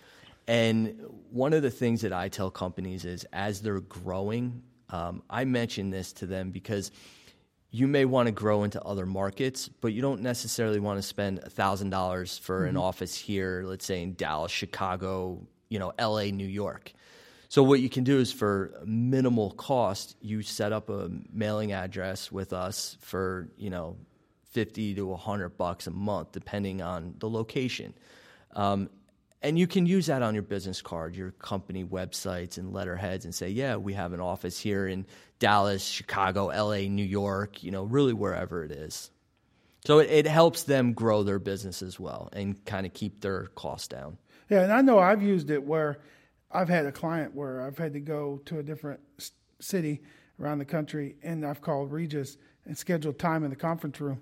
And 0.48 1.00
one 1.32 1.54
of 1.54 1.64
the 1.64 1.72
things 1.72 2.02
that 2.02 2.14
I 2.14 2.30
tell 2.30 2.52
companies 2.52 3.04
is 3.04 3.24
as 3.34 3.62
they're 3.62 3.82
growing, 3.82 4.62
um, 4.90 5.24
I 5.30 5.46
mention 5.46 5.90
this 5.90 6.14
to 6.14 6.26
them 6.26 6.52
because 6.52 6.92
you 7.72 7.88
may 7.88 8.06
want 8.06 8.26
to 8.26 8.32
grow 8.32 8.64
into 8.64 8.82
other 8.84 9.06
markets, 9.06 9.68
but 9.68 9.94
you 9.94 10.02
don't 10.02 10.22
necessarily 10.22 10.80
want 10.80 10.98
to 10.98 11.04
spend 11.04 11.42
thousand 11.44 11.92
dollars 11.92 12.38
for 12.38 12.66
an 12.66 12.78
office 12.78 13.16
here, 13.16 13.64
let's 13.66 13.86
say 13.86 14.02
in 14.02 14.16
Dallas, 14.16 14.52
Chicago, 14.52 15.40
you 15.70 15.78
know, 15.78 15.94
LA, 16.00 16.26
New 16.26 16.48
York. 16.48 16.92
So 17.48 17.64
what 17.64 17.80
you 17.80 17.90
can 17.90 18.04
do 18.04 18.20
is 18.20 18.32
for 18.32 18.74
minimal 18.86 19.52
cost, 19.52 20.16
you 20.22 20.42
set 20.42 20.72
up 20.72 20.90
a 20.90 21.10
mailing 21.32 21.72
address 21.72 22.32
with 22.32 22.54
us 22.54 22.98
for, 23.02 23.50
you 23.58 23.70
know, 23.70 23.98
50 24.52 24.96
to 24.96 25.06
100 25.06 25.50
bucks 25.50 25.88
a 25.88 25.92
month 25.92 26.32
depending 26.32 26.82
on 26.82 27.16
the 27.20 27.30
location. 27.30 27.94
Um, 28.56 28.90
and 29.42 29.58
you 29.58 29.68
can 29.68 29.86
use 29.86 30.08
that 30.08 30.22
on 30.22 30.34
your 30.34 30.44
business 30.44 30.82
card, 30.82 31.16
your 31.16 31.32
company 31.32 31.84
websites 31.84 32.58
and 32.58 32.74
letterheads 32.74 33.26
and 33.26 33.34
say, 33.34 33.50
yeah, 33.50 33.78
we 33.78 33.94
have 33.94 34.12
an 34.12 34.20
office 34.20 34.60
here 34.60 34.88
in 34.88 35.06
Dallas, 35.40 35.84
Chicago, 35.84 36.48
LA, 36.48 36.90
New 36.90 37.06
York, 37.06 37.64
you 37.64 37.72
know, 37.72 37.84
really 37.84 38.14
wherever 38.14 38.64
it 38.64 38.72
is. 38.72 39.10
So 39.86 40.00
it, 40.00 40.10
it 40.10 40.28
helps 40.28 40.64
them 40.64 40.92
grow 40.92 41.24
their 41.24 41.40
business 41.40 41.82
as 41.82 41.98
well 42.00 42.30
and 42.34 42.64
kind 42.66 42.86
of 42.86 42.94
keep 42.94 43.22
their 43.22 43.46
costs 43.56 43.88
down. 43.88 44.18
Yeah, 44.50 44.64
and 44.64 44.74
I 44.74 44.82
know 44.82 45.00
I've 45.00 45.22
used 45.22 45.50
it 45.52 45.64
where 45.64 46.00
I've 46.52 46.70
had 46.70 46.86
a 46.86 46.92
client 46.92 47.36
where 47.36 47.62
I've 47.62 47.78
had 47.78 47.94
to 47.94 48.00
go 48.00 48.42
to 48.46 48.60
a 48.60 48.64
different 48.64 49.00
city 49.62 50.02
around 50.40 50.60
the 50.60 50.66
country, 50.66 51.16
and 51.22 51.46
I've 51.46 51.62
called 51.62 51.92
Regus 51.92 52.38
and 52.66 52.78
scheduled 52.78 53.20
time 53.20 53.44
in 53.44 53.52
the 53.52 53.56
conference 53.56 54.02
room, 54.02 54.22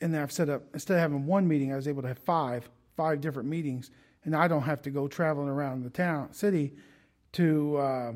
and 0.00 0.12
then 0.12 0.22
I've 0.22 0.32
set 0.32 0.48
up 0.48 0.62
instead 0.74 0.94
of 0.94 1.00
having 1.00 1.26
one 1.26 1.48
meeting, 1.48 1.72
I 1.72 1.76
was 1.76 1.88
able 1.88 2.02
to 2.02 2.08
have 2.08 2.18
five, 2.18 2.68
five 2.96 3.20
different 3.20 3.48
meetings, 3.48 3.90
and 4.24 4.34
I 4.36 4.48
don't 4.48 4.62
have 4.62 4.82
to 4.82 4.90
go 4.90 5.08
traveling 5.08 5.48
around 5.48 5.84
the 5.84 5.90
town 5.90 6.32
city 6.32 6.72
to 7.32 7.76
uh, 7.76 8.12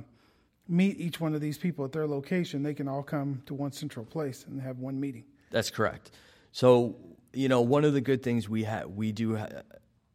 meet 0.69 1.01
each 1.01 1.21
one 1.21 1.35
of 1.35 1.41
these 1.41 1.59
people 1.59 1.85
at 1.85 1.93
their 1.93 2.07
location. 2.07 2.63
They 2.63 2.75
can 2.75 2.89
all 2.89 3.03
come 3.03 3.43
to 3.47 3.55
one 3.55 3.73
central 3.73 4.05
place 4.05 4.45
and 4.49 4.61
have 4.61 4.79
one 4.79 5.01
meeting. 5.01 5.25
That's 5.51 5.71
correct. 5.71 6.11
So 6.53 6.97
you 7.33 7.49
know, 7.49 7.61
one 7.61 7.85
of 7.85 7.93
the 7.93 8.01
good 8.01 8.23
things 8.23 8.49
we 8.49 8.65
have 8.65 8.89
we 8.89 9.13
do 9.13 9.37
ha- 9.37 9.49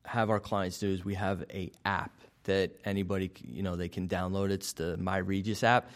have 0.06 0.30
our 0.30 0.40
clients 0.40 0.80
do 0.80 0.90
is 0.90 1.06
we 1.06 1.14
have 1.14 1.46
a 1.54 1.72
app 1.86 2.12
that 2.44 2.72
anybody 2.86 3.32
you 3.46 3.62
know 3.62 3.76
they 3.76 3.90
can 3.90 4.08
download. 4.08 4.50
It's 4.50 4.74
the 4.74 4.98
My 4.98 5.18
Regus 5.18 5.64
app, 5.64 5.90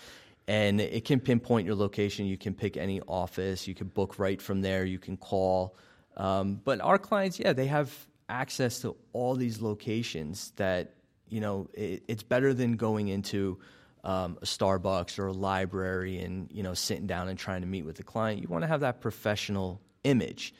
and 0.48 0.80
it 0.80 1.06
can 1.06 1.20
pinpoint 1.20 1.66
your 1.66 1.76
location. 1.76 2.26
You 2.26 2.38
can 2.38 2.54
pick 2.54 2.78
any 2.78 3.02
office. 3.02 3.68
You 3.68 3.74
can 3.74 3.88
book 3.88 4.20
right 4.20 4.42
from 4.42 4.62
there. 4.62 4.86
You 4.86 5.00
can 5.00 5.18
call. 5.18 5.76
Um, 6.18 6.62
but 6.64 6.80
our 6.80 6.98
clients, 6.98 7.40
yeah, 7.40 7.54
they 7.54 7.68
have 7.68 7.92
access 8.30 8.80
to 8.80 8.96
all 9.14 9.36
these 9.36 9.62
locations 9.62 10.52
that 10.56 10.94
you 11.30 11.40
know 11.40 11.70
it, 11.74 12.04
it's 12.08 12.24
better 12.24 12.54
than 12.54 12.76
going 12.76 13.08
into 13.08 13.60
um, 14.04 14.38
a 14.42 14.46
Starbucks 14.46 15.18
or 15.18 15.28
a 15.28 15.34
library 15.34 16.20
and 16.20 16.50
you 16.52 16.64
know 16.64 16.74
sitting 16.74 17.08
down 17.08 17.28
and 17.28 17.38
trying 17.38 17.62
to 17.62 17.68
meet 17.68 17.86
with 17.86 17.98
the 17.98 18.04
client. 18.04 18.42
You 18.42 18.48
want 18.48 18.64
to 18.64 18.68
have 18.68 18.82
that 18.82 19.02
professional 19.02 19.82
image. 20.04 20.54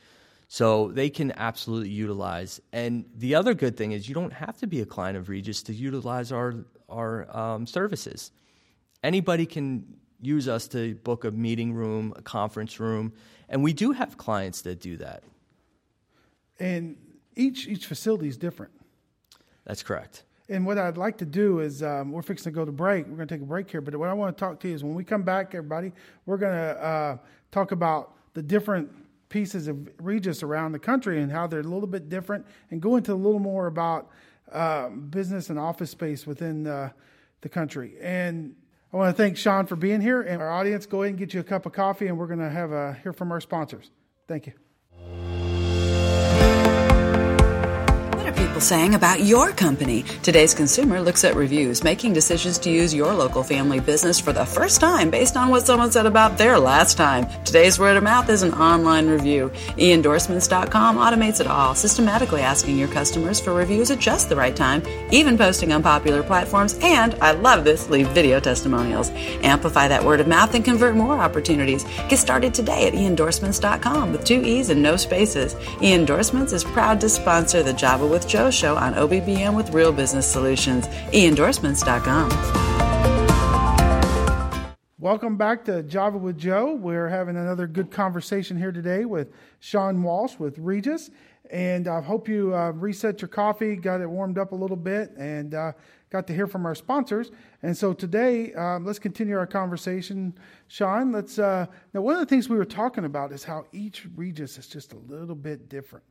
So 0.48 0.92
they 0.92 1.10
can 1.10 1.32
absolutely 1.36 1.90
utilize. 1.90 2.60
And 2.72 3.06
the 3.16 3.34
other 3.34 3.52
good 3.52 3.76
thing 3.76 3.90
is 3.90 4.08
you 4.08 4.14
don't 4.14 4.32
have 4.32 4.56
to 4.58 4.68
be 4.68 4.80
a 4.80 4.86
client 4.86 5.18
of 5.18 5.28
Regus 5.28 5.62
to 5.64 5.74
utilize 5.74 6.30
our 6.30 6.64
our 6.88 7.36
um, 7.36 7.66
services. 7.66 8.30
Anybody 9.02 9.46
can 9.46 9.96
use 10.20 10.48
us 10.48 10.68
to 10.68 10.94
book 10.94 11.24
a 11.24 11.30
meeting 11.30 11.74
room, 11.74 12.12
a 12.16 12.22
conference 12.22 12.80
room, 12.80 13.12
and 13.48 13.62
we 13.62 13.72
do 13.72 13.92
have 13.92 14.16
clients 14.16 14.62
that 14.62 14.80
do 14.80 14.96
that. 14.98 15.22
And 16.58 16.96
each 17.36 17.68
each 17.68 17.86
facility 17.86 18.28
is 18.28 18.36
different. 18.36 18.72
That's 19.64 19.82
correct. 19.82 20.24
And 20.48 20.64
what 20.64 20.78
I'd 20.78 20.96
like 20.96 21.18
to 21.18 21.26
do 21.26 21.58
is 21.58 21.82
um, 21.82 22.12
we're 22.12 22.22
fixing 22.22 22.52
to 22.52 22.54
go 22.54 22.64
to 22.64 22.72
break. 22.72 23.06
We're 23.06 23.16
going 23.16 23.28
to 23.28 23.34
take 23.34 23.42
a 23.42 23.46
break 23.46 23.70
here, 23.70 23.80
but 23.80 23.96
what 23.96 24.08
I 24.08 24.12
want 24.12 24.36
to 24.36 24.40
talk 24.40 24.60
to 24.60 24.68
you 24.68 24.74
is 24.74 24.84
when 24.84 24.94
we 24.94 25.02
come 25.02 25.22
back, 25.22 25.54
everybody, 25.54 25.92
we're 26.24 26.36
going 26.36 26.52
to 26.52 26.82
uh, 26.82 27.16
talk 27.50 27.72
about 27.72 28.14
the 28.34 28.42
different 28.42 28.90
pieces 29.28 29.66
of 29.66 29.88
Regus 30.00 30.44
around 30.44 30.70
the 30.70 30.78
country 30.78 31.20
and 31.20 31.32
how 31.32 31.48
they're 31.48 31.60
a 31.60 31.64
little 31.64 31.88
bit 31.88 32.08
different, 32.08 32.46
and 32.70 32.80
go 32.80 32.94
into 32.96 33.12
a 33.12 33.16
little 33.16 33.40
more 33.40 33.66
about 33.66 34.08
uh, 34.52 34.88
business 34.88 35.50
and 35.50 35.58
office 35.58 35.90
space 35.90 36.26
within 36.26 36.66
uh, 36.66 36.90
the 37.40 37.48
country. 37.48 37.94
And 38.00 38.54
I 38.92 38.96
want 38.96 39.16
to 39.16 39.20
thank 39.20 39.36
Shaun 39.36 39.66
for 39.66 39.74
being 39.74 40.00
here, 40.00 40.22
and 40.22 40.40
our 40.40 40.50
audience. 40.50 40.86
Go 40.86 41.02
ahead 41.02 41.10
and 41.10 41.18
get 41.18 41.34
you 41.34 41.40
a 41.40 41.44
cup 41.44 41.66
of 41.66 41.72
coffee, 41.72 42.06
and 42.06 42.16
we're 42.16 42.28
going 42.28 42.38
to 42.38 42.50
have 42.50 42.70
a, 42.70 42.94
hear 43.02 43.12
from 43.12 43.32
our 43.32 43.40
sponsors. 43.40 43.90
Thank 44.28 44.46
you. 44.46 44.65
People 48.56 48.66
saying 48.66 48.94
about 48.94 49.20
your 49.20 49.52
company. 49.52 50.02
Today's 50.22 50.54
consumer 50.54 50.98
looks 51.02 51.24
at 51.24 51.34
reviews, 51.34 51.84
making 51.84 52.14
decisions 52.14 52.56
to 52.60 52.70
use 52.70 52.94
your 52.94 53.12
local 53.12 53.42
family 53.42 53.80
business 53.80 54.18
for 54.18 54.32
the 54.32 54.46
first 54.46 54.80
time 54.80 55.10
based 55.10 55.36
on 55.36 55.50
what 55.50 55.66
someone 55.66 55.92
said 55.92 56.06
about 56.06 56.38
their 56.38 56.58
last 56.58 56.96
time. 56.96 57.26
Today's 57.44 57.78
word 57.78 57.98
of 57.98 58.02
mouth 58.02 58.30
is 58.30 58.42
an 58.42 58.54
online 58.54 59.08
review. 59.08 59.50
eendorsements.com 59.76 60.96
automates 60.96 61.38
it 61.38 61.46
all, 61.46 61.74
systematically 61.74 62.40
asking 62.40 62.78
your 62.78 62.88
customers 62.88 63.38
for 63.38 63.52
reviews 63.52 63.90
at 63.90 63.98
just 63.98 64.30
the 64.30 64.36
right 64.36 64.56
time, 64.56 64.82
even 65.12 65.36
posting 65.36 65.70
on 65.72 65.82
popular 65.82 66.22
platforms, 66.22 66.78
and 66.80 67.14
I 67.16 67.32
love 67.32 67.62
this, 67.62 67.90
leave 67.90 68.08
video 68.08 68.40
testimonials. 68.40 69.10
Amplify 69.42 69.88
that 69.88 70.02
word 70.02 70.20
of 70.20 70.28
mouth 70.28 70.54
and 70.54 70.64
convert 70.64 70.96
more 70.96 71.18
opportunities. 71.18 71.84
Get 72.08 72.18
started 72.20 72.54
today 72.54 72.86
at 72.86 72.94
eendorsements.com 72.94 74.12
with 74.12 74.24
two 74.24 74.42
E's 74.42 74.70
and 74.70 74.82
no 74.82 74.96
spaces. 74.96 75.54
eEndorsements 75.84 76.54
is 76.54 76.64
proud 76.64 77.02
to 77.02 77.10
sponsor 77.10 77.62
the 77.62 77.74
Java 77.74 78.06
with 78.06 78.26
Joe 78.26 78.45
show 78.50 78.76
on 78.76 78.94
OBBM 78.94 79.54
with 79.54 79.70
Real 79.70 79.92
Business 79.92 80.26
Solutions. 80.26 80.86
eEndorsements.com. 81.12 82.76
Welcome 84.98 85.36
back 85.36 85.64
to 85.66 85.82
Java 85.82 86.18
with 86.18 86.36
Joe. 86.36 86.74
We're 86.74 87.08
having 87.08 87.36
another 87.36 87.66
good 87.66 87.90
conversation 87.90 88.56
here 88.56 88.72
today 88.72 89.04
with 89.04 89.28
Shaun 89.60 90.02
Walsh 90.02 90.36
with 90.38 90.58
Regus. 90.58 91.10
And 91.50 91.86
I 91.86 92.00
hope 92.00 92.28
you 92.28 92.54
uh, 92.56 92.72
reset 92.72 93.20
your 93.20 93.28
coffee, 93.28 93.76
got 93.76 94.00
it 94.00 94.08
warmed 94.08 94.38
up 94.38 94.52
a 94.52 94.56
little 94.56 94.76
bit, 94.76 95.12
and 95.16 95.54
uh, 95.54 95.72
got 96.10 96.26
to 96.26 96.34
hear 96.34 96.46
from 96.46 96.66
our 96.66 96.74
sponsors. 96.74 97.30
And 97.62 97.76
so 97.76 97.92
today, 97.92 98.52
um, 98.54 98.84
let's 98.84 98.98
continue 98.98 99.36
our 99.36 99.46
conversation. 99.46 100.34
Shaun, 100.68 101.12
let's. 101.12 101.38
Uh, 101.38 101.66
now, 101.94 102.00
one 102.00 102.14
of 102.14 102.20
the 102.20 102.26
things 102.26 102.48
we 102.48 102.56
were 102.56 102.64
talking 102.64 103.04
about 103.04 103.32
is 103.32 103.44
how 103.44 103.66
each 103.72 104.06
Regus 104.16 104.58
is 104.58 104.66
just 104.66 104.92
a 104.92 104.98
little 104.98 105.36
bit 105.36 105.68
different. 105.68 106.04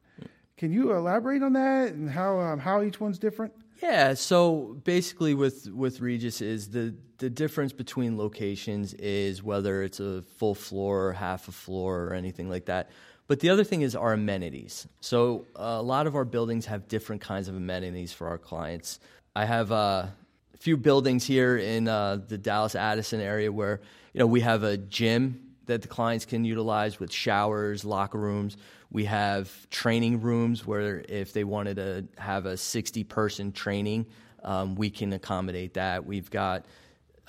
Can 0.58 0.72
you 0.72 0.94
elaborate 0.94 1.44
on 1.44 1.54
that 1.54 1.94
and 1.94 2.10
how 2.10 2.40
um, 2.40 2.60
how 2.60 2.82
each 2.82 3.00
one's 3.00 3.20
different? 3.20 3.54
Yeah, 3.82 4.14
so 4.14 4.78
basically 4.84 5.34
with 5.34 5.70
with 5.70 6.00
Regus 6.00 6.42
is 6.42 6.70
the 6.70 6.96
the 7.18 7.30
difference 7.30 7.74
between 7.74 8.18
locations 8.18 8.94
is 8.96 9.44
whether 9.44 9.84
it's 9.84 10.00
a 10.00 10.22
full 10.38 10.56
floor 10.56 11.08
or 11.08 11.14
half 11.14 11.48
a 11.48 11.52
floor 11.52 12.04
or 12.06 12.14
anything 12.14 12.50
like 12.50 12.66
that. 12.66 12.90
But 13.28 13.40
the 13.40 13.50
other 13.50 13.64
thing 13.64 13.82
is 13.82 13.96
our 13.96 14.14
amenities. 14.14 14.88
So 15.02 15.46
a 15.56 15.82
lot 15.82 16.08
of 16.08 16.16
our 16.16 16.26
buildings 16.26 16.68
have 16.68 16.88
different 16.88 17.22
kinds 17.22 17.48
of 17.48 17.56
amenities 17.56 18.14
for 18.14 18.28
our 18.28 18.38
clients. 18.38 19.00
I 19.36 19.46
have 19.46 19.72
a 19.72 20.14
few 20.60 20.78
buildings 20.78 21.26
here 21.26 21.58
in 21.58 21.88
uh, 21.88 22.20
the 22.28 22.38
Dallas 22.38 22.76
Addison 22.76 23.20
area 23.20 23.52
where 23.52 23.82
you 24.14 24.20
know 24.20 24.28
we 24.28 24.42
have 24.42 24.64
a 24.64 24.78
gym 24.78 25.45
that 25.66 25.82
the 25.82 25.88
clients 25.88 26.26
can 26.26 26.46
utilize 26.46 27.00
with 27.00 27.12
showers, 27.12 27.86
locker 27.86 28.18
rooms. 28.18 28.58
We 28.92 29.06
have 29.06 29.70
training 29.70 30.22
rooms 30.22 30.66
where 30.66 31.04
if 31.08 31.34
they 31.34 31.44
wanted 31.44 31.78
to 31.78 32.06
have 32.18 32.46
a 32.46 32.58
60 32.58 33.04
person 33.04 33.52
training, 33.52 34.06
um, 34.44 34.76
we 34.76 34.90
can 34.90 35.12
accommodate 35.14 35.74
that. 35.74 36.06
We've 36.06 36.30
got 36.30 36.66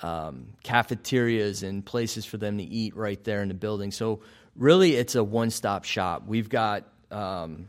um, 0.01 0.47
cafeterias 0.63 1.63
and 1.63 1.85
places 1.85 2.25
for 2.25 2.37
them 2.37 2.57
to 2.57 2.63
eat 2.63 2.95
right 2.95 3.21
there 3.23 3.41
in 3.41 3.47
the 3.47 3.55
building. 3.55 3.91
So, 3.91 4.21
really, 4.55 4.95
it's 4.95 5.15
a 5.15 5.23
one 5.23 5.49
stop 5.49 5.83
shop. 5.83 6.23
We've 6.27 6.49
got 6.49 6.83
um, 7.11 7.67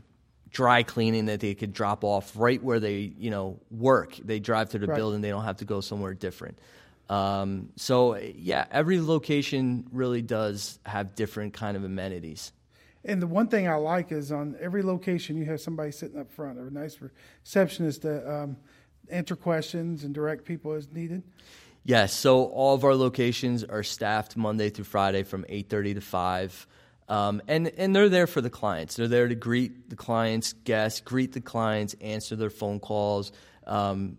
dry 0.51 0.83
cleaning 0.83 1.27
that 1.27 1.41
they 1.41 1.55
could 1.55 1.73
drop 1.73 2.05
off 2.05 2.33
right 2.37 2.63
where 2.63 2.81
they 2.81 3.13
you 3.19 3.31
know 3.31 3.61
work. 3.71 4.17
They 4.17 4.39
drive 4.39 4.71
to 4.71 4.79
the 4.79 4.87
right. 4.87 4.97
building, 4.97 5.21
they 5.21 5.31
don't 5.31 5.45
have 5.45 5.59
to 5.59 5.65
go 5.65 5.81
somewhere 5.81 6.15
different. 6.15 6.59
Um, 7.09 7.71
so 7.77 8.17
yeah, 8.17 8.67
every 8.71 9.00
location 9.00 9.87
really 9.93 10.23
does 10.23 10.79
have 10.85 11.15
different 11.15 11.55
kind 11.55 11.77
of 11.77 11.85
amenities. 11.85 12.53
And 13.05 13.23
the 13.23 13.27
one 13.27 13.49
thing 13.49 13.69
I 13.69 13.77
like 13.77 14.12
is 14.12 14.31
on 14.33 14.57
every 14.61 14.83
location 14.83 15.37
you 15.37 15.47
have 15.47 15.61
somebody 15.61 15.93
sitting 15.93 16.21
up 16.21 16.31
front, 16.31 16.59
or 16.59 16.67
a 16.67 16.71
nice 16.71 16.99
receptionist 17.00 18.03
to 18.03 18.31
um, 18.31 18.57
answer 19.09 19.37
questions 19.37 20.05
and 20.05 20.15
direct 20.15 20.45
people 20.45 20.73
as 20.73 20.91
needed. 20.93 21.23
Yes, 21.85 22.12
so 22.12 22.45
all 22.45 22.75
of 22.75 22.85
our 22.85 22.95
locations 22.95 23.65
are 23.65 23.83
staffed 23.83 24.37
Monday 24.37 24.69
through 24.69 24.85
Friday 24.85 25.23
from 25.23 25.47
eight 25.49 25.71
thirty 25.71 25.95
to 25.95 26.00
five. 26.03 26.67
Um, 27.09 27.41
and 27.49 27.69
and 27.79 27.97
they're 27.97 28.11
there 28.11 28.27
for 28.27 28.43
the 28.43 28.50
clients. 28.50 28.97
They're 28.97 29.09
there 29.09 29.29
to 29.29 29.35
greet 29.35 29.88
the 29.88 29.97
clients, 29.97 30.53
guests, 30.53 31.00
greet 31.00 31.33
the 31.33 31.41
clients, 31.41 31.95
answer 32.03 32.37
their 32.37 32.50
phone 32.50 32.81
calls, 32.81 33.33
um, 33.67 34.19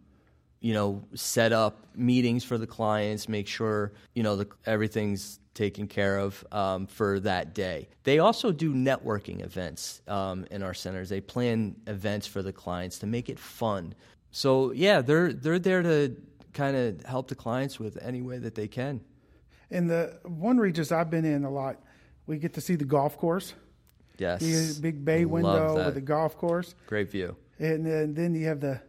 you 0.62 0.74
know, 0.74 1.04
set 1.14 1.54
up 1.54 1.86
meetings 1.96 2.44
for 2.44 2.58
the 2.58 2.68
clients, 2.68 3.30
make 3.30 3.48
sure 3.48 3.94
you 4.14 4.24
know 4.24 4.36
the, 4.36 4.48
everything's 4.66 5.40
taken 5.54 5.88
care 5.88 6.18
of 6.18 6.46
um, 6.52 6.88
for 6.88 7.20
that 7.20 7.54
day. 7.54 7.88
They 8.04 8.20
also 8.20 8.52
do 8.52 8.74
networking 8.74 9.44
events 9.44 10.02
um, 10.08 10.46
in 10.52 10.64
our 10.64 10.74
centers. 10.74 11.10
They 11.10 11.22
plan 11.22 11.76
events 11.88 12.28
for 12.28 12.42
the 12.42 12.54
clients 12.54 13.00
to 13.00 13.08
make 13.08 13.30
it 13.30 13.40
fun. 13.40 13.94
So 14.32 14.72
yeah, 14.72 15.02
they're 15.02 15.34
they're 15.34 15.60
there 15.60 15.82
to 15.82 16.16
kind 16.54 16.76
of 16.76 17.06
help 17.06 17.28
the 17.28 17.36
clients 17.36 17.80
with 17.80 17.98
any 18.02 18.22
way 18.22 18.38
that 18.40 18.56
they 18.56 18.68
can. 18.68 19.02
In 19.70 19.88
the 19.88 20.20
one 20.24 20.58
Regus 20.58 20.92
I've 20.92 21.10
been 21.10 21.26
in 21.26 21.44
a 21.44 21.52
lot, 21.52 21.78
we 22.26 22.38
get 22.38 22.54
to 22.56 22.62
see 22.62 22.76
the 22.76 22.86
golf 22.86 23.18
course. 23.18 23.54
Yes, 24.18 24.42
the 24.42 24.82
big 24.82 25.06
bay 25.06 25.26
window 25.26 25.86
with 25.86 25.94
the 25.94 26.02
golf 26.02 26.38
course. 26.38 26.76
Great 26.88 27.10
view. 27.10 27.38
And 27.60 27.86
then, 27.86 28.14
then 28.14 28.36
you 28.36 28.48
have 28.48 28.62
the 28.62 28.82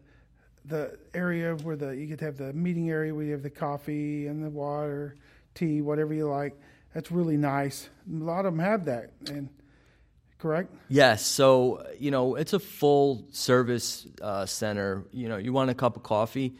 the 0.64 0.98
area 1.14 1.54
where 1.56 1.76
the 1.76 1.90
you 1.90 2.06
get 2.06 2.18
to 2.20 2.24
have 2.26 2.36
the 2.36 2.52
meeting 2.52 2.90
area 2.90 3.14
where 3.14 3.24
you 3.24 3.32
have 3.32 3.42
the 3.42 3.50
coffee 3.50 4.26
and 4.26 4.44
the 4.44 4.50
water, 4.50 5.16
tea, 5.54 5.80
whatever 5.80 6.14
you 6.14 6.28
like. 6.28 6.58
That's 6.94 7.10
really 7.10 7.36
nice. 7.36 7.88
A 8.08 8.24
lot 8.24 8.46
of 8.46 8.52
them 8.52 8.58
have 8.58 8.84
that, 8.86 9.10
and 9.28 9.48
correct. 10.38 10.74
Yes. 10.88 11.24
So 11.24 11.86
you 11.98 12.10
know, 12.10 12.34
it's 12.34 12.52
a 12.52 12.58
full 12.58 13.26
service 13.30 14.06
uh, 14.20 14.46
center. 14.46 15.04
You 15.12 15.28
know, 15.28 15.36
you 15.36 15.52
want 15.52 15.70
a 15.70 15.74
cup 15.74 15.96
of 15.96 16.02
coffee, 16.02 16.54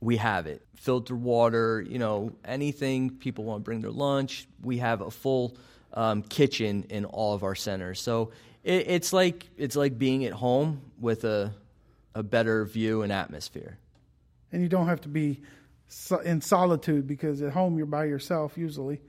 we 0.00 0.16
have 0.16 0.46
it. 0.46 0.62
Filtered 0.76 1.22
water. 1.22 1.84
You 1.86 1.98
know, 1.98 2.32
anything 2.44 3.10
people 3.10 3.44
want 3.44 3.60
to 3.60 3.64
bring 3.64 3.80
their 3.80 3.90
lunch, 3.90 4.48
we 4.62 4.78
have 4.78 5.00
a 5.00 5.10
full 5.10 5.56
um, 5.92 6.22
kitchen 6.22 6.86
in 6.88 7.04
all 7.04 7.34
of 7.34 7.42
our 7.42 7.54
centers. 7.54 8.00
So 8.00 8.32
it, 8.64 8.88
it's 8.88 9.12
like 9.12 9.48
it's 9.56 9.76
like 9.76 9.98
being 9.98 10.24
at 10.24 10.32
home 10.32 10.82
with 10.98 11.24
a 11.24 11.54
a 12.14 12.22
better 12.22 12.64
view 12.64 13.02
and 13.02 13.12
atmosphere. 13.12 13.78
And 14.52 14.62
you 14.62 14.68
don't 14.68 14.88
have 14.88 15.00
to 15.02 15.08
be 15.08 15.42
in 16.24 16.40
solitude 16.40 17.06
because 17.06 17.42
at 17.42 17.52
home 17.52 17.76
you're 17.76 17.86
by 17.86 18.04
yourself 18.04 18.56
usually 18.56 19.00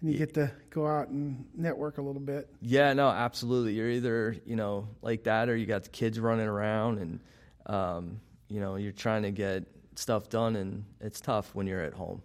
and 0.00 0.12
you 0.12 0.18
get 0.18 0.34
to 0.34 0.50
go 0.70 0.86
out 0.86 1.08
and 1.08 1.44
network 1.56 1.98
a 1.98 2.02
little 2.02 2.20
bit. 2.20 2.48
Yeah, 2.60 2.92
no, 2.92 3.08
absolutely. 3.08 3.74
You're 3.74 3.90
either, 3.90 4.36
you 4.44 4.56
know, 4.56 4.88
like 5.02 5.24
that 5.24 5.48
or 5.48 5.56
you 5.56 5.66
got 5.66 5.84
the 5.84 5.90
kids 5.90 6.20
running 6.20 6.46
around 6.46 6.98
and 6.98 7.20
um, 7.66 8.20
you 8.48 8.60
know, 8.60 8.76
you're 8.76 8.92
trying 8.92 9.22
to 9.22 9.30
get 9.30 9.64
stuff 9.96 10.28
done 10.28 10.56
and 10.56 10.84
it's 11.00 11.20
tough 11.20 11.54
when 11.54 11.66
you're 11.66 11.80
at 11.80 11.94
home. 11.94 12.22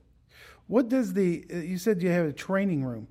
What 0.68 0.90
does 0.90 1.14
the 1.14 1.46
you 1.50 1.78
said 1.78 2.02
you 2.02 2.10
have 2.10 2.26
a 2.26 2.34
training 2.34 2.84
room. 2.84 3.08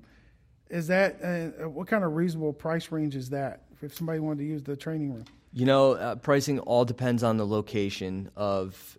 Is 0.69 0.87
that 0.87 1.19
uh, 1.23 1.67
what 1.67 1.87
kind 1.87 2.03
of 2.03 2.15
reasonable 2.15 2.53
price 2.53 2.91
range 2.91 3.15
is 3.15 3.31
that 3.31 3.63
if 3.81 3.95
somebody 3.95 4.19
wanted 4.19 4.39
to 4.39 4.45
use 4.45 4.63
the 4.63 4.77
training 4.77 5.13
room? 5.13 5.25
You 5.51 5.65
know, 5.65 5.93
uh, 5.93 6.15
pricing 6.15 6.59
all 6.59 6.85
depends 6.85 7.23
on 7.23 7.37
the 7.37 7.45
location. 7.45 8.29
Of 8.35 8.97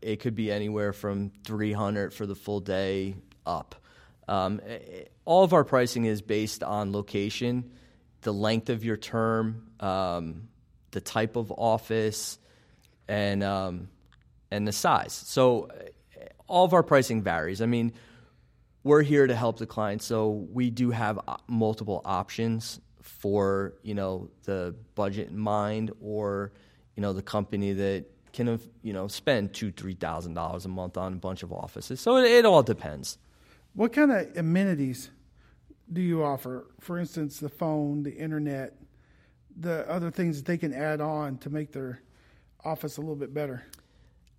it 0.00 0.20
could 0.20 0.34
be 0.34 0.50
anywhere 0.50 0.92
from 0.92 1.30
three 1.44 1.72
hundred 1.72 2.12
for 2.12 2.26
the 2.26 2.34
full 2.34 2.60
day 2.60 3.14
up. 3.46 3.76
Um, 4.26 4.60
all 5.24 5.44
of 5.44 5.52
our 5.52 5.64
pricing 5.64 6.04
is 6.04 6.20
based 6.20 6.64
on 6.64 6.92
location, 6.92 7.70
the 8.22 8.32
length 8.32 8.68
of 8.68 8.84
your 8.84 8.96
term, 8.96 9.70
um, 9.78 10.48
the 10.90 11.00
type 11.00 11.36
of 11.36 11.52
office, 11.52 12.38
and 13.06 13.44
um, 13.44 13.88
and 14.50 14.66
the 14.66 14.72
size. 14.72 15.12
So 15.12 15.68
all 16.48 16.64
of 16.64 16.74
our 16.74 16.82
pricing 16.82 17.22
varies. 17.22 17.62
I 17.62 17.66
mean, 17.66 17.92
we're 18.82 19.02
here 19.02 19.26
to 19.26 19.36
help 19.36 19.58
the 19.58 19.66
client, 19.66 20.02
so 20.02 20.30
we 20.30 20.70
do 20.70 20.90
have 20.90 21.20
uh, 21.28 21.36
multiple 21.46 22.02
options 22.04 22.80
for 23.02 23.74
you 23.82 23.94
know 23.94 24.30
the 24.44 24.74
budget 24.94 25.28
in 25.28 25.38
mind 25.38 25.90
or 26.00 26.52
you 26.96 27.02
know 27.02 27.12
the 27.12 27.22
company 27.22 27.72
that 27.72 28.04
can 28.32 28.58
you 28.82 28.92
know 28.92 29.08
spend 29.08 29.52
two 29.52 29.70
three 29.70 29.94
thousand 29.94 30.34
dollars 30.34 30.64
a 30.64 30.68
month 30.68 30.96
on 30.96 31.12
a 31.12 31.16
bunch 31.16 31.42
of 31.42 31.52
offices. 31.52 32.00
So 32.00 32.16
it, 32.16 32.30
it, 32.30 32.44
all 32.44 32.62
depends. 32.62 33.18
What 33.74 33.92
kind 33.92 34.10
of 34.10 34.36
amenities 34.36 35.10
do 35.92 36.00
you 36.00 36.24
offer? 36.24 36.66
For 36.80 36.98
instance 36.98 37.38
the 37.40 37.48
phone 37.48 38.02
the 38.02 38.12
internet 38.12 38.74
the 39.58 39.88
other 39.90 40.10
things 40.10 40.38
that 40.38 40.46
they 40.46 40.56
can 40.56 40.72
add 40.72 41.00
on 41.00 41.38
to 41.38 41.50
make 41.50 41.72
their 41.72 42.00
office 42.64 42.96
a 42.96 43.00
little 43.00 43.16
bit 43.16 43.34
better? 43.34 43.64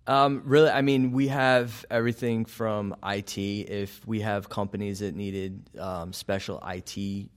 Um, 0.06 0.42
really, 0.44 0.68
I 0.68 0.82
mean, 0.82 1.12
we 1.12 1.28
have 1.28 1.84
everything 1.90 2.44
from 2.44 2.94
IT. 3.02 3.38
If 3.38 4.06
we 4.06 4.20
have 4.20 4.48
companies 4.48 4.98
that 4.98 5.14
needed 5.14 5.70
um, 5.78 6.12
special 6.12 6.62
IT 6.66 7.30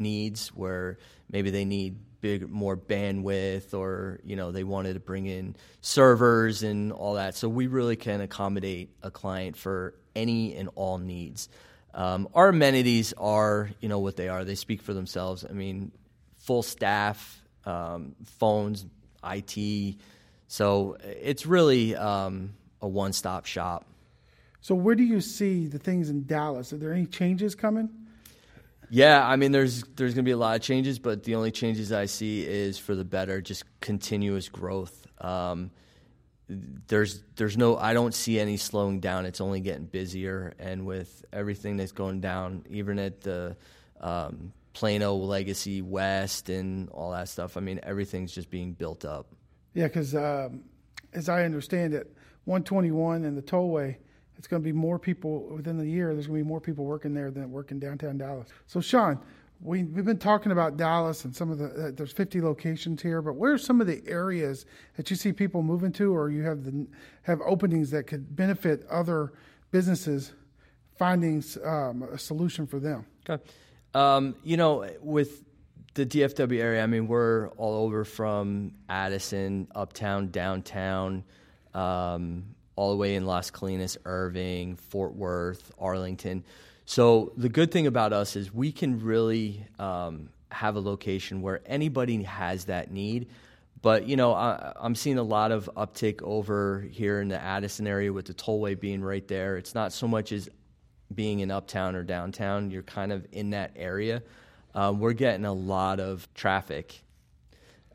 needs 0.00 0.48
where 0.48 0.98
maybe 1.30 1.50
they 1.50 1.64
need 1.64 1.96
big 2.20 2.50
more 2.50 2.76
bandwidth 2.76 3.72
or 3.72 4.20
you 4.24 4.36
know 4.36 4.52
they 4.52 4.64
wanted 4.64 4.94
to 4.94 5.00
bring 5.00 5.26
in 5.26 5.56
servers 5.80 6.62
and 6.62 6.92
all 6.92 7.14
that. 7.14 7.34
So 7.34 7.48
we 7.48 7.66
really 7.66 7.96
can 7.96 8.20
accommodate 8.20 8.90
a 9.02 9.10
client 9.10 9.56
for 9.56 9.94
any 10.14 10.54
and 10.54 10.68
all 10.74 10.98
needs. 10.98 11.48
Um, 11.94 12.28
our 12.34 12.48
amenities 12.48 13.12
are 13.14 13.70
you 13.80 13.88
know 13.88 13.98
what 13.98 14.16
they 14.16 14.28
are. 14.28 14.44
They 14.44 14.54
speak 14.54 14.82
for 14.82 14.94
themselves. 14.94 15.44
I 15.48 15.52
mean 15.52 15.92
full 16.38 16.62
staff 16.62 17.42
um, 17.66 18.16
phones 18.24 18.86
it 19.22 19.96
so 20.48 20.96
it's 21.04 21.46
really 21.46 21.94
um, 21.94 22.54
a 22.80 22.88
one-stop 22.88 23.46
shop. 23.46 23.86
So 24.60 24.74
where 24.74 24.94
do 24.94 25.04
you 25.04 25.20
see 25.20 25.68
the 25.68 25.78
things 25.78 26.10
in 26.10 26.26
dallas? 26.26 26.72
Are 26.72 26.76
there 26.76 26.92
any 26.92 27.06
changes 27.06 27.54
coming 27.54 27.88
yeah, 28.90 29.26
I 29.26 29.36
mean, 29.36 29.52
there's 29.52 29.84
there's 29.94 30.14
going 30.14 30.24
to 30.24 30.28
be 30.28 30.32
a 30.32 30.36
lot 30.36 30.56
of 30.56 30.62
changes, 30.62 30.98
but 30.98 31.22
the 31.22 31.36
only 31.36 31.52
changes 31.52 31.92
I 31.92 32.06
see 32.06 32.44
is 32.44 32.76
for 32.78 32.94
the 32.96 33.04
better, 33.04 33.40
just 33.40 33.64
continuous 33.80 34.48
growth. 34.48 35.06
Um, 35.20 35.70
there's 36.48 37.22
there's 37.36 37.56
no 37.56 37.76
I 37.76 37.94
don't 37.94 38.14
see 38.14 38.40
any 38.40 38.56
slowing 38.56 38.98
down. 38.98 39.26
It's 39.26 39.40
only 39.40 39.60
getting 39.60 39.84
busier, 39.84 40.54
and 40.58 40.84
with 40.84 41.24
everything 41.32 41.76
that's 41.76 41.92
going 41.92 42.20
down, 42.20 42.64
even 42.68 42.98
at 42.98 43.20
the 43.20 43.56
um, 44.00 44.52
Plano 44.72 45.14
Legacy 45.14 45.82
West 45.82 46.48
and 46.48 46.88
all 46.90 47.12
that 47.12 47.28
stuff. 47.28 47.56
I 47.56 47.60
mean, 47.60 47.78
everything's 47.84 48.32
just 48.32 48.50
being 48.50 48.72
built 48.72 49.04
up. 49.04 49.28
Yeah, 49.72 49.86
because 49.86 50.16
um, 50.16 50.64
as 51.12 51.28
I 51.28 51.44
understand 51.44 51.94
it, 51.94 52.12
121 52.44 53.24
and 53.24 53.38
the 53.38 53.42
tollway 53.42 53.96
it's 54.40 54.48
going 54.48 54.62
to 54.62 54.64
be 54.64 54.72
more 54.72 54.98
people 54.98 55.42
within 55.54 55.76
the 55.76 55.84
year. 55.84 56.14
There's 56.14 56.26
going 56.26 56.38
to 56.38 56.44
be 56.44 56.48
more 56.48 56.62
people 56.62 56.86
working 56.86 57.12
there 57.12 57.30
than 57.30 57.50
working 57.50 57.78
downtown 57.78 58.16
Dallas. 58.16 58.48
So, 58.66 58.80
Shaun, 58.80 59.20
we, 59.60 59.84
we've 59.84 60.06
been 60.06 60.16
talking 60.16 60.50
about 60.50 60.78
Dallas 60.78 61.26
and 61.26 61.36
some 61.36 61.50
of 61.50 61.58
the 61.58 61.66
uh, 61.66 61.90
there's 61.94 62.10
50 62.10 62.40
locations 62.40 63.02
here, 63.02 63.20
but 63.20 63.34
where 63.34 63.52
are 63.52 63.58
some 63.58 63.82
of 63.82 63.86
the 63.86 64.02
areas 64.06 64.64
that 64.96 65.10
you 65.10 65.16
see 65.16 65.30
people 65.30 65.62
moving 65.62 65.92
to, 65.92 66.16
or 66.16 66.30
you 66.30 66.42
have 66.42 66.64
the 66.64 66.86
have 67.24 67.42
openings 67.42 67.90
that 67.90 68.06
could 68.06 68.34
benefit 68.34 68.86
other 68.88 69.34
businesses 69.72 70.32
finding 70.96 71.44
um, 71.62 72.04
a 72.04 72.16
solution 72.16 72.66
for 72.66 72.78
them? 72.78 73.04
Okay, 73.28 73.44
um, 73.92 74.34
you 74.42 74.56
know, 74.56 74.88
with 75.02 75.42
the 75.92 76.06
DFW 76.06 76.58
area, 76.58 76.82
I 76.82 76.86
mean, 76.86 77.08
we're 77.08 77.48
all 77.58 77.84
over 77.84 78.06
from 78.06 78.72
Addison, 78.88 79.68
uptown, 79.74 80.30
downtown. 80.30 81.24
Um, 81.74 82.54
all 82.80 82.92
the 82.92 82.96
way 82.96 83.14
in 83.14 83.26
Las 83.26 83.50
Colinas, 83.50 83.98
Irving, 84.06 84.74
Fort 84.74 85.14
Worth, 85.14 85.70
Arlington. 85.78 86.42
So 86.86 87.30
the 87.36 87.50
good 87.50 87.70
thing 87.70 87.86
about 87.86 88.14
us 88.14 88.36
is 88.36 88.54
we 88.54 88.72
can 88.72 89.02
really 89.02 89.66
um, 89.78 90.30
have 90.50 90.76
a 90.76 90.80
location 90.80 91.42
where 91.42 91.60
anybody 91.66 92.22
has 92.22 92.64
that 92.64 92.90
need. 92.90 93.28
But 93.82 94.08
you 94.08 94.16
know, 94.16 94.32
I, 94.32 94.72
am 94.82 94.94
seeing 94.94 95.18
a 95.18 95.22
lot 95.22 95.52
of 95.52 95.68
uptick 95.76 96.22
over 96.22 96.80
here 96.90 97.20
in 97.20 97.28
the 97.28 97.38
Addison 97.38 97.86
area 97.86 98.14
with 98.14 98.24
the 98.24 98.32
tollway 98.32 98.80
being 98.80 99.02
right 99.02 99.28
there. 99.28 99.58
It's 99.58 99.74
not 99.74 99.92
so 99.92 100.08
much 100.08 100.32
as 100.32 100.48
being 101.14 101.40
in 101.40 101.50
uptown 101.50 101.94
or 101.94 102.02
downtown. 102.02 102.70
You're 102.70 102.82
kind 102.82 103.12
of 103.12 103.26
in 103.30 103.50
that 103.50 103.72
area. 103.76 104.22
Um, 104.74 105.00
we're 105.00 105.12
getting 105.12 105.44
a 105.44 105.52
lot 105.52 106.00
of 106.00 106.26
traffic 106.32 107.02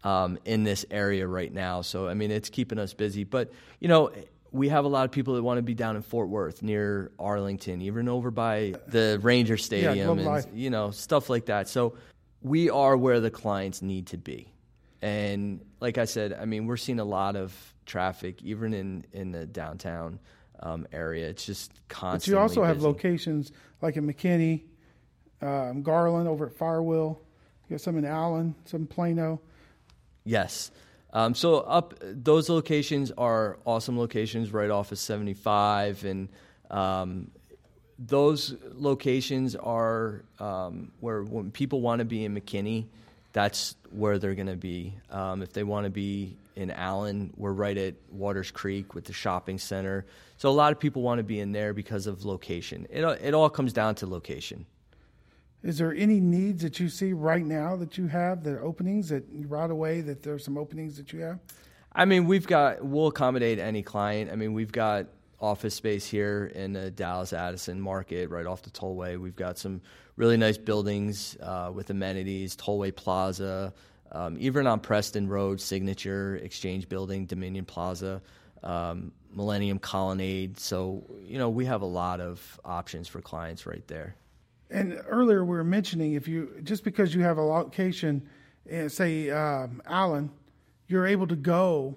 um, 0.03 0.37
in 0.45 0.63
this 0.63 0.85
area 0.91 1.25
right 1.25 1.51
now. 1.51 1.81
So 1.81 2.07
I 2.07 2.13
mean, 2.13 2.29
it's 2.29 2.51
keeping 2.51 2.77
us 2.77 2.93
busy. 2.93 3.23
But 3.23 3.51
you 3.79 3.87
know, 3.87 4.11
we 4.55 4.69
have 4.69 4.85
a 4.85 4.87
lot 4.87 5.03
of 5.03 5.11
people 5.11 5.35
that 5.35 5.43
want 5.43 5.57
to 5.57 5.61
be 5.61 5.73
down 5.73 5.97
in 5.97 6.01
Fort 6.01 6.29
Worth 6.29 6.63
near 6.63 7.11
Arlington, 7.19 7.81
even 7.81 8.07
over 8.07 8.31
by 8.31 8.73
the 8.87 9.19
Ranger 9.21 9.57
Stadium 9.57 10.19
yeah, 10.19 10.37
and 10.37 10.57
you 10.59 10.69
know 10.69 10.91
stuff 10.91 11.29
like 11.29 11.45
that. 11.47 11.67
So 11.67 11.95
we 12.41 12.69
are 12.69 12.95
where 12.95 13.19
the 13.19 13.29
clients 13.29 13.81
need 13.81 14.07
to 14.07 14.17
be. 14.17 14.51
And 15.01 15.63
like 15.81 15.97
I 15.97 16.05
said, 16.05 16.33
I 16.33 16.45
mean, 16.45 16.65
we're 16.65 16.77
seeing 16.77 16.99
a 16.99 17.05
lot 17.05 17.35
of 17.35 17.53
traffic 17.85 18.41
even 18.43 18.73
in 18.73 19.05
in 19.11 19.31
the 19.31 19.45
downtown 19.45 20.19
um, 20.61 20.87
area. 20.93 21.27
It's 21.27 21.45
just 21.45 21.73
constant. 21.89 22.31
But 22.33 22.37
you 22.37 22.41
also 22.41 22.61
busy. 22.61 22.67
have 22.67 22.81
locations 22.81 23.51
like 23.81 23.97
in 23.97 24.07
McKinney, 24.07 24.63
um, 25.41 25.83
Garland 25.83 26.29
over 26.29 26.47
at 26.47 26.53
Firewheel. 26.53 27.17
You 27.67 27.73
got 27.73 27.81
some 27.81 27.97
in 27.97 28.05
Allen, 28.05 28.55
some 28.63 28.81
in 28.81 28.87
Plano. 28.87 29.41
Yes. 30.23 30.71
Um, 31.15 31.33
so 31.33 31.59
up 31.59 31.93
those 32.01 32.49
locations 32.49 33.09
are 33.09 33.57
awesome 33.63 33.97
locations 33.97 34.51
right 34.51 34.69
off 34.69 34.91
of 34.91 34.99
75, 34.99 36.03
and 36.03 36.27
um, 36.69 37.31
those 37.97 38.53
locations 38.73 39.55
are 39.55 40.25
um, 40.41 40.91
where 40.99 41.23
when 41.23 41.51
people 41.51 41.79
want 41.79 41.99
to 41.99 42.05
be 42.05 42.25
in 42.25 42.35
McKinney, 42.35 42.87
that's 43.31 43.77
where 43.91 44.19
they're 44.19 44.35
going 44.35 44.47
to 44.47 44.57
be. 44.57 44.93
Um, 45.09 45.41
if 45.41 45.53
they 45.53 45.63
want 45.63 45.85
to 45.85 45.89
be 45.89 46.35
in 46.57 46.69
Allen, 46.69 47.33
we're 47.37 47.53
right 47.53 47.77
at 47.77 47.95
Watters 48.11 48.51
Creek 48.51 48.93
with 48.93 49.05
the 49.05 49.13
shopping 49.13 49.57
center. 49.57 50.05
So 50.35 50.49
a 50.49 50.51
lot 50.51 50.73
of 50.73 50.81
people 50.81 51.01
want 51.01 51.19
to 51.19 51.23
be 51.23 51.39
in 51.39 51.53
there 51.53 51.73
because 51.73 52.07
of 52.07 52.25
location. 52.25 52.87
It 52.89 53.03
it 53.21 53.33
all 53.33 53.49
comes 53.49 53.71
down 53.71 53.95
to 53.95 54.05
location. 54.05 54.65
Is 55.65 55.79
there 55.79 55.95
any 55.95 56.19
needs 56.19 56.61
that 56.61 56.79
you 56.79 56.89
see 56.89 57.11
right 57.11 57.43
now 57.43 57.75
that 57.77 57.97
you 57.97 58.05
have, 58.05 58.43
the 58.43 58.59
openings 58.59 59.09
that 59.09 59.23
right 59.47 59.71
away 59.71 60.01
that 60.01 60.21
there's 60.21 60.45
some 60.45 60.59
openings 60.59 60.95
that 60.97 61.11
you 61.11 61.21
have? 61.21 61.39
I 61.91 62.05
mean, 62.05 62.27
we've 62.27 62.45
got 62.45 62.85
we'll 62.85 63.07
accommodate 63.07 63.57
any 63.57 63.81
client. 63.81 64.29
I 64.31 64.35
mean, 64.35 64.53
we've 64.53 64.71
got 64.71 65.07
office 65.39 65.73
space 65.73 66.05
here 66.05 66.51
in 66.53 66.73
the 66.73 66.91
Dallas 66.91 67.33
Addison 67.33 67.81
market, 67.81 68.29
right 68.29 68.45
off 68.45 68.61
the 68.61 68.69
tollway. 68.69 69.19
We've 69.19 69.35
got 69.35 69.57
some 69.57 69.81
really 70.17 70.37
nice 70.37 70.59
buildings 70.59 71.35
uh, 71.41 71.71
with 71.73 71.89
amenities, 71.89 72.55
Tollway 72.55 72.95
Plaza, 72.95 73.73
um, 74.11 74.37
even 74.39 74.67
on 74.67 74.79
Preston 74.79 75.27
Road, 75.27 75.59
Signature 75.59 76.35
Exchange 76.43 76.87
Building, 76.87 77.25
Dominion 77.25 77.65
Plaza, 77.65 78.21
um, 78.61 79.11
Millennium 79.33 79.79
Colonnade. 79.79 80.59
So 80.59 81.03
you 81.25 81.39
know, 81.39 81.49
we 81.49 81.65
have 81.65 81.81
a 81.81 81.87
lot 81.87 82.21
of 82.21 82.59
options 82.63 83.07
for 83.07 83.19
clients 83.19 83.65
right 83.65 83.85
there. 83.87 84.15
And 84.69 84.99
earlier 85.07 85.45
we 85.45 85.55
were 85.55 85.63
mentioning 85.63 86.13
if 86.13 86.27
you 86.27 86.59
just 86.63 86.83
because 86.83 87.13
you 87.13 87.21
have 87.21 87.37
a 87.37 87.43
location, 87.43 88.27
uh, 88.73 88.89
say 88.89 89.29
um, 89.29 89.81
Allen, 89.85 90.31
you're 90.87 91.05
able 91.05 91.27
to 91.27 91.35
go 91.35 91.95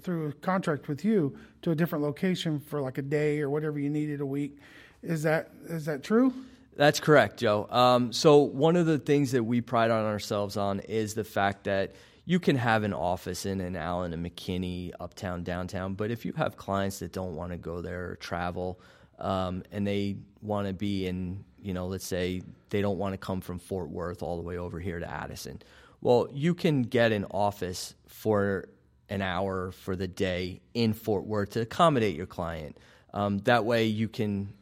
through 0.00 0.28
a 0.28 0.32
contract 0.34 0.88
with 0.88 1.04
you 1.04 1.36
to 1.62 1.70
a 1.70 1.74
different 1.74 2.02
location 2.02 2.58
for 2.58 2.80
like 2.80 2.98
a 2.98 3.02
day 3.02 3.40
or 3.40 3.50
whatever 3.50 3.78
you 3.78 3.90
needed 3.90 4.20
a 4.20 4.26
week. 4.26 4.58
Is 5.02 5.22
that 5.22 5.50
is 5.66 5.84
that 5.86 6.02
true? 6.02 6.32
That's 6.76 7.00
correct, 7.00 7.38
Joe. 7.38 7.66
Um, 7.70 8.12
so 8.12 8.38
one 8.38 8.76
of 8.76 8.86
the 8.86 8.98
things 8.98 9.32
that 9.32 9.42
we 9.42 9.60
pride 9.60 9.90
on 9.90 10.04
ourselves 10.04 10.56
on 10.56 10.80
is 10.80 11.14
the 11.14 11.24
fact 11.24 11.64
that 11.64 11.94
you 12.24 12.38
can 12.38 12.56
have 12.56 12.84
an 12.84 12.92
office 12.92 13.44
in 13.44 13.60
an 13.60 13.76
Allen 13.76 14.12
and 14.12 14.24
McKinney, 14.24 14.92
uptown, 15.00 15.42
downtown, 15.42 15.94
but 15.94 16.10
if 16.10 16.24
you 16.24 16.32
have 16.34 16.56
clients 16.56 17.00
that 17.00 17.12
don't 17.12 17.34
want 17.34 17.50
to 17.50 17.58
go 17.58 17.80
there 17.80 18.10
or 18.10 18.16
travel, 18.16 18.80
um, 19.20 19.62
and 19.70 19.86
they 19.86 20.16
want 20.42 20.66
to 20.66 20.72
be 20.72 21.06
in, 21.06 21.44
you 21.62 21.74
know, 21.74 21.86
let's 21.86 22.06
say 22.06 22.42
they 22.70 22.80
don't 22.80 22.98
want 22.98 23.12
to 23.12 23.18
come 23.18 23.40
from 23.40 23.58
Fort 23.58 23.88
Worth 23.88 24.22
all 24.22 24.36
the 24.36 24.42
way 24.42 24.58
over 24.58 24.80
here 24.80 24.98
to 24.98 25.10
Addison. 25.10 25.60
Well, 26.00 26.28
you 26.32 26.54
can 26.54 26.82
get 26.82 27.12
an 27.12 27.26
office 27.30 27.94
for 28.06 28.68
an 29.08 29.22
hour 29.22 29.72
for 29.72 29.96
the 29.96 30.08
day 30.08 30.60
in 30.72 30.94
Fort 30.94 31.24
Worth 31.26 31.50
to 31.50 31.60
accommodate 31.60 32.16
your 32.16 32.26
client. 32.26 32.78
Um, 33.12 33.38
that 33.40 33.64
way, 33.64 33.84
you 33.86 34.08
can 34.08 34.52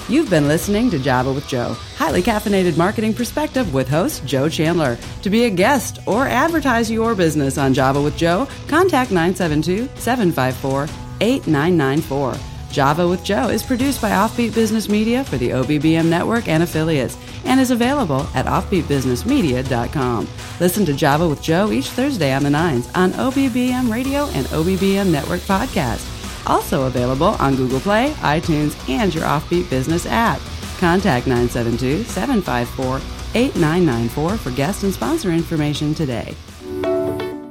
You've 0.09 0.29
been 0.29 0.47
listening 0.47 0.89
to 0.89 0.97
Java 0.97 1.31
with 1.31 1.47
Joe, 1.47 1.73
highly 1.95 2.23
caffeinated 2.23 2.75
marketing 2.77 3.13
perspective 3.13 3.75
with 3.75 3.87
host 3.87 4.25
Joe 4.25 4.49
Chandler. 4.49 4.97
To 5.21 5.29
be 5.29 5.43
a 5.43 5.51
guest 5.51 5.99
or 6.07 6.25
advertise 6.25 6.89
your 6.89 7.13
business 7.13 7.59
on 7.59 7.75
Java 7.75 8.01
with 8.01 8.17
Joe, 8.17 8.47
contact 8.67 9.11
972 9.11 9.87
754 9.99 10.87
8994. 11.21 12.35
Java 12.71 13.07
with 13.07 13.23
Joe 13.23 13.49
is 13.49 13.61
produced 13.61 14.01
by 14.01 14.09
Offbeat 14.09 14.55
Business 14.55 14.89
Media 14.89 15.23
for 15.23 15.37
the 15.37 15.49
OBBM 15.49 16.07
network 16.07 16.47
and 16.47 16.63
affiliates 16.63 17.15
and 17.45 17.59
is 17.59 17.71
available 17.71 18.27
at 18.33 18.45
offbeatbusinessmedia.com. 18.45 20.27
Listen 20.59 20.85
to 20.85 20.93
Java 20.93 21.27
with 21.27 21.41
Joe 21.41 21.71
each 21.71 21.89
Thursday 21.89 22.33
on 22.33 22.43
the 22.43 22.49
9s 22.49 22.95
on 22.95 23.11
OBBM 23.11 23.91
Radio 23.91 24.27
and 24.29 24.45
OBBM 24.47 25.11
Network 25.11 25.41
podcast. 25.41 26.05
Also 26.47 26.87
available 26.87 27.35
on 27.39 27.55
Google 27.55 27.79
Play, 27.79 28.11
iTunes, 28.19 28.75
and 28.89 29.13
your 29.13 29.23
Offbeat 29.23 29.69
Business 29.69 30.05
app. 30.05 30.39
Contact 30.79 31.27
972 31.27 32.03
754 32.05 32.97
8994 33.35 34.37
for 34.37 34.51
guest 34.51 34.83
and 34.83 34.93
sponsor 34.93 35.31
information 35.31 35.93
today. 35.93 36.35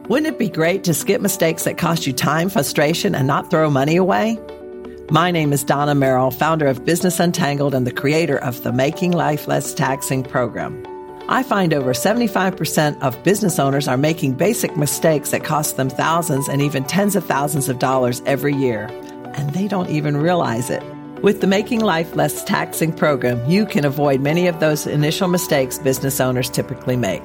Wouldn't 0.08 0.26
it 0.26 0.38
be 0.38 0.48
great 0.48 0.84
to 0.84 0.94
skip 0.94 1.20
mistakes 1.20 1.64
that 1.64 1.76
cost 1.76 2.06
you 2.06 2.14
time, 2.14 2.48
frustration, 2.48 3.14
and 3.14 3.26
not 3.26 3.50
throw 3.50 3.68
money 3.68 3.96
away? 3.96 4.38
My 5.10 5.30
name 5.30 5.54
is 5.54 5.64
Donna 5.64 5.94
Merrill, 5.94 6.30
founder 6.30 6.66
of 6.66 6.84
Business 6.84 7.18
Untangled 7.18 7.74
and 7.74 7.86
the 7.86 7.92
creator 7.92 8.36
of 8.36 8.62
the 8.62 8.74
Making 8.74 9.12
Life 9.12 9.48
Less 9.48 9.72
Taxing 9.72 10.22
program. 10.22 10.86
I 11.30 11.42
find 11.42 11.72
over 11.72 11.94
75% 11.94 13.00
of 13.00 13.22
business 13.24 13.58
owners 13.58 13.88
are 13.88 13.96
making 13.96 14.34
basic 14.34 14.76
mistakes 14.76 15.30
that 15.30 15.44
cost 15.44 15.78
them 15.78 15.88
thousands 15.88 16.46
and 16.46 16.60
even 16.60 16.84
tens 16.84 17.16
of 17.16 17.24
thousands 17.24 17.70
of 17.70 17.78
dollars 17.78 18.20
every 18.26 18.54
year, 18.54 18.82
and 19.32 19.48
they 19.54 19.66
don't 19.66 19.88
even 19.88 20.14
realize 20.14 20.68
it. 20.68 20.82
With 21.22 21.40
the 21.40 21.46
Making 21.46 21.80
Life 21.80 22.14
Less 22.14 22.44
Taxing 22.44 22.92
program, 22.92 23.42
you 23.48 23.64
can 23.64 23.86
avoid 23.86 24.20
many 24.20 24.46
of 24.46 24.60
those 24.60 24.86
initial 24.86 25.28
mistakes 25.28 25.78
business 25.78 26.20
owners 26.20 26.50
typically 26.50 26.96
make. 26.96 27.24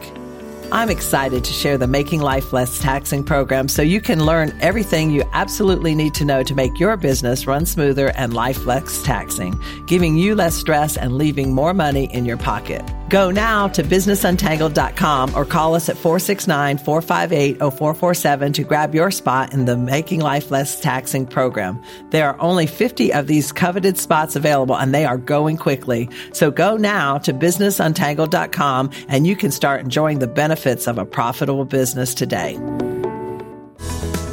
I'm 0.74 0.90
excited 0.90 1.44
to 1.44 1.54
share 1.54 1.78
the 1.78 1.86
Making 1.86 2.22
Life 2.22 2.52
Less 2.52 2.80
Taxing 2.80 3.24
program 3.24 3.68
so 3.68 3.84
you 3.84 4.02
can 4.02 4.26
learn 4.26 4.58
everything 4.60 5.12
you 5.12 5.24
absolutely 5.32 5.94
need 5.94 6.16
to 6.16 6.26
know 6.26 6.42
to 6.42 6.56
make 6.56 6.80
your 6.80 6.98
business 6.98 7.46
run 7.46 7.68
smoother 7.68 8.12
and 8.16 8.34
life 8.34 8.66
less 8.66 9.04
taxing, 9.04 9.54
giving 9.86 10.18
you 10.18 10.34
less 10.34 10.56
stress 10.56 10.98
and 10.98 11.16
leaving 11.16 11.54
more 11.54 11.76
money 11.76 12.06
in 12.06 12.26
your 12.26 12.38
pocket. 12.38 12.82
Go 13.14 13.30
now 13.30 13.68
to 13.68 13.84
businessuntangled.com 13.84 15.36
or 15.36 15.46
call 15.46 15.76
us 15.76 15.88
at 15.88 15.98
469 15.98 16.80
458 16.80 17.60
0447 17.60 18.54
to 18.54 18.64
grab 18.64 18.96
your 18.96 19.12
spot 19.12 19.54
in 19.54 19.66
the 19.66 19.78
Making 19.78 20.20
Life 20.20 20.50
Less 20.50 20.82
Taxing 20.82 21.28
program. 21.28 21.80
There 22.10 22.28
are 22.28 22.42
only 22.42 22.66
50 22.66 23.14
of 23.14 23.28
these 23.28 23.52
coveted 23.52 24.00
spots 24.00 24.36
available 24.36 24.76
and 24.76 24.96
they 24.96 25.06
are 25.06 25.20
going 25.20 25.58
quickly. 25.58 26.10
So 26.32 26.50
go 26.50 26.76
now 26.76 27.20
to 27.20 27.36
businessuntangled.com 27.36 28.90
and 29.10 29.28
you 29.28 29.36
can 29.36 29.52
start 29.52 29.82
enjoying 29.82 30.18
the 30.18 30.26
benefits 30.26 30.88
of 30.88 30.98
a 30.98 31.06
profitable 31.06 31.66
business 31.66 32.16
today. 32.16 32.54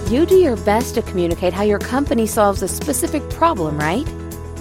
You 0.09 0.25
do 0.25 0.37
your 0.37 0.57
best 0.57 0.95
to 0.95 1.03
communicate 1.03 1.53
how 1.53 1.65
your 1.65 1.81
company 1.81 2.25
solves 2.27 2.63
a 2.63 2.69
specific 2.69 3.29
problem, 3.29 3.77
right? 3.77 4.07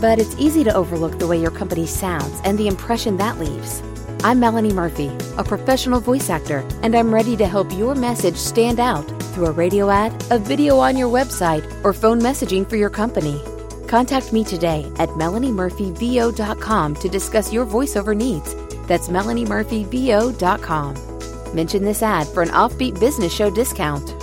But 0.02 0.20
it's 0.20 0.36
easy 0.38 0.66
to 0.66 0.76
overlook 0.76 1.20
the 1.20 1.28
way 1.28 1.40
your 1.40 1.52
company 1.52 1.86
sounds 1.86 2.42
and 2.44 2.58
the 2.58 2.68
impression 2.68 3.16
that 3.16 3.40
leaves. 3.40 3.82
I'm 4.22 4.42
Melanie 4.42 4.74
Murphy, 4.74 5.10
a 5.38 5.46
professional 5.46 6.02
voice 6.02 6.30
actor, 6.30 6.68
and 6.84 6.94
I'm 6.94 7.14
ready 7.14 7.38
to 7.38 7.48
help 7.48 7.74
your 7.78 7.96
message 7.96 8.36
stand 8.36 8.78
out 8.78 9.08
through 9.34 9.46
a 9.46 9.52
radio 9.52 9.90
ad, 9.90 10.12
a 10.30 10.38
video 10.38 10.78
on 10.78 10.98
your 10.98 11.08
website, 11.08 11.64
or 11.86 11.94
phone 11.94 12.20
messaging 12.20 12.70
for 12.70 12.76
your 12.76 12.90
company. 12.90 13.42
Contact 13.88 14.34
me 14.34 14.44
today 14.44 14.92
at 14.98 15.08
melaniemurphyvo.com 15.10 16.96
to 16.96 17.10
discuss 17.10 17.54
your 17.54 17.66
voiceover 17.66 18.14
needs. 18.16 18.54
That's 18.88 19.08
melaniemurphyvo.com. 19.08 21.56
Mention 21.56 21.84
this 21.86 22.04
ad 22.04 22.28
for 22.28 22.44
an 22.44 22.50
offbeat 22.50 23.00
business 23.00 23.34
show 23.34 23.50
discount. 23.50 24.19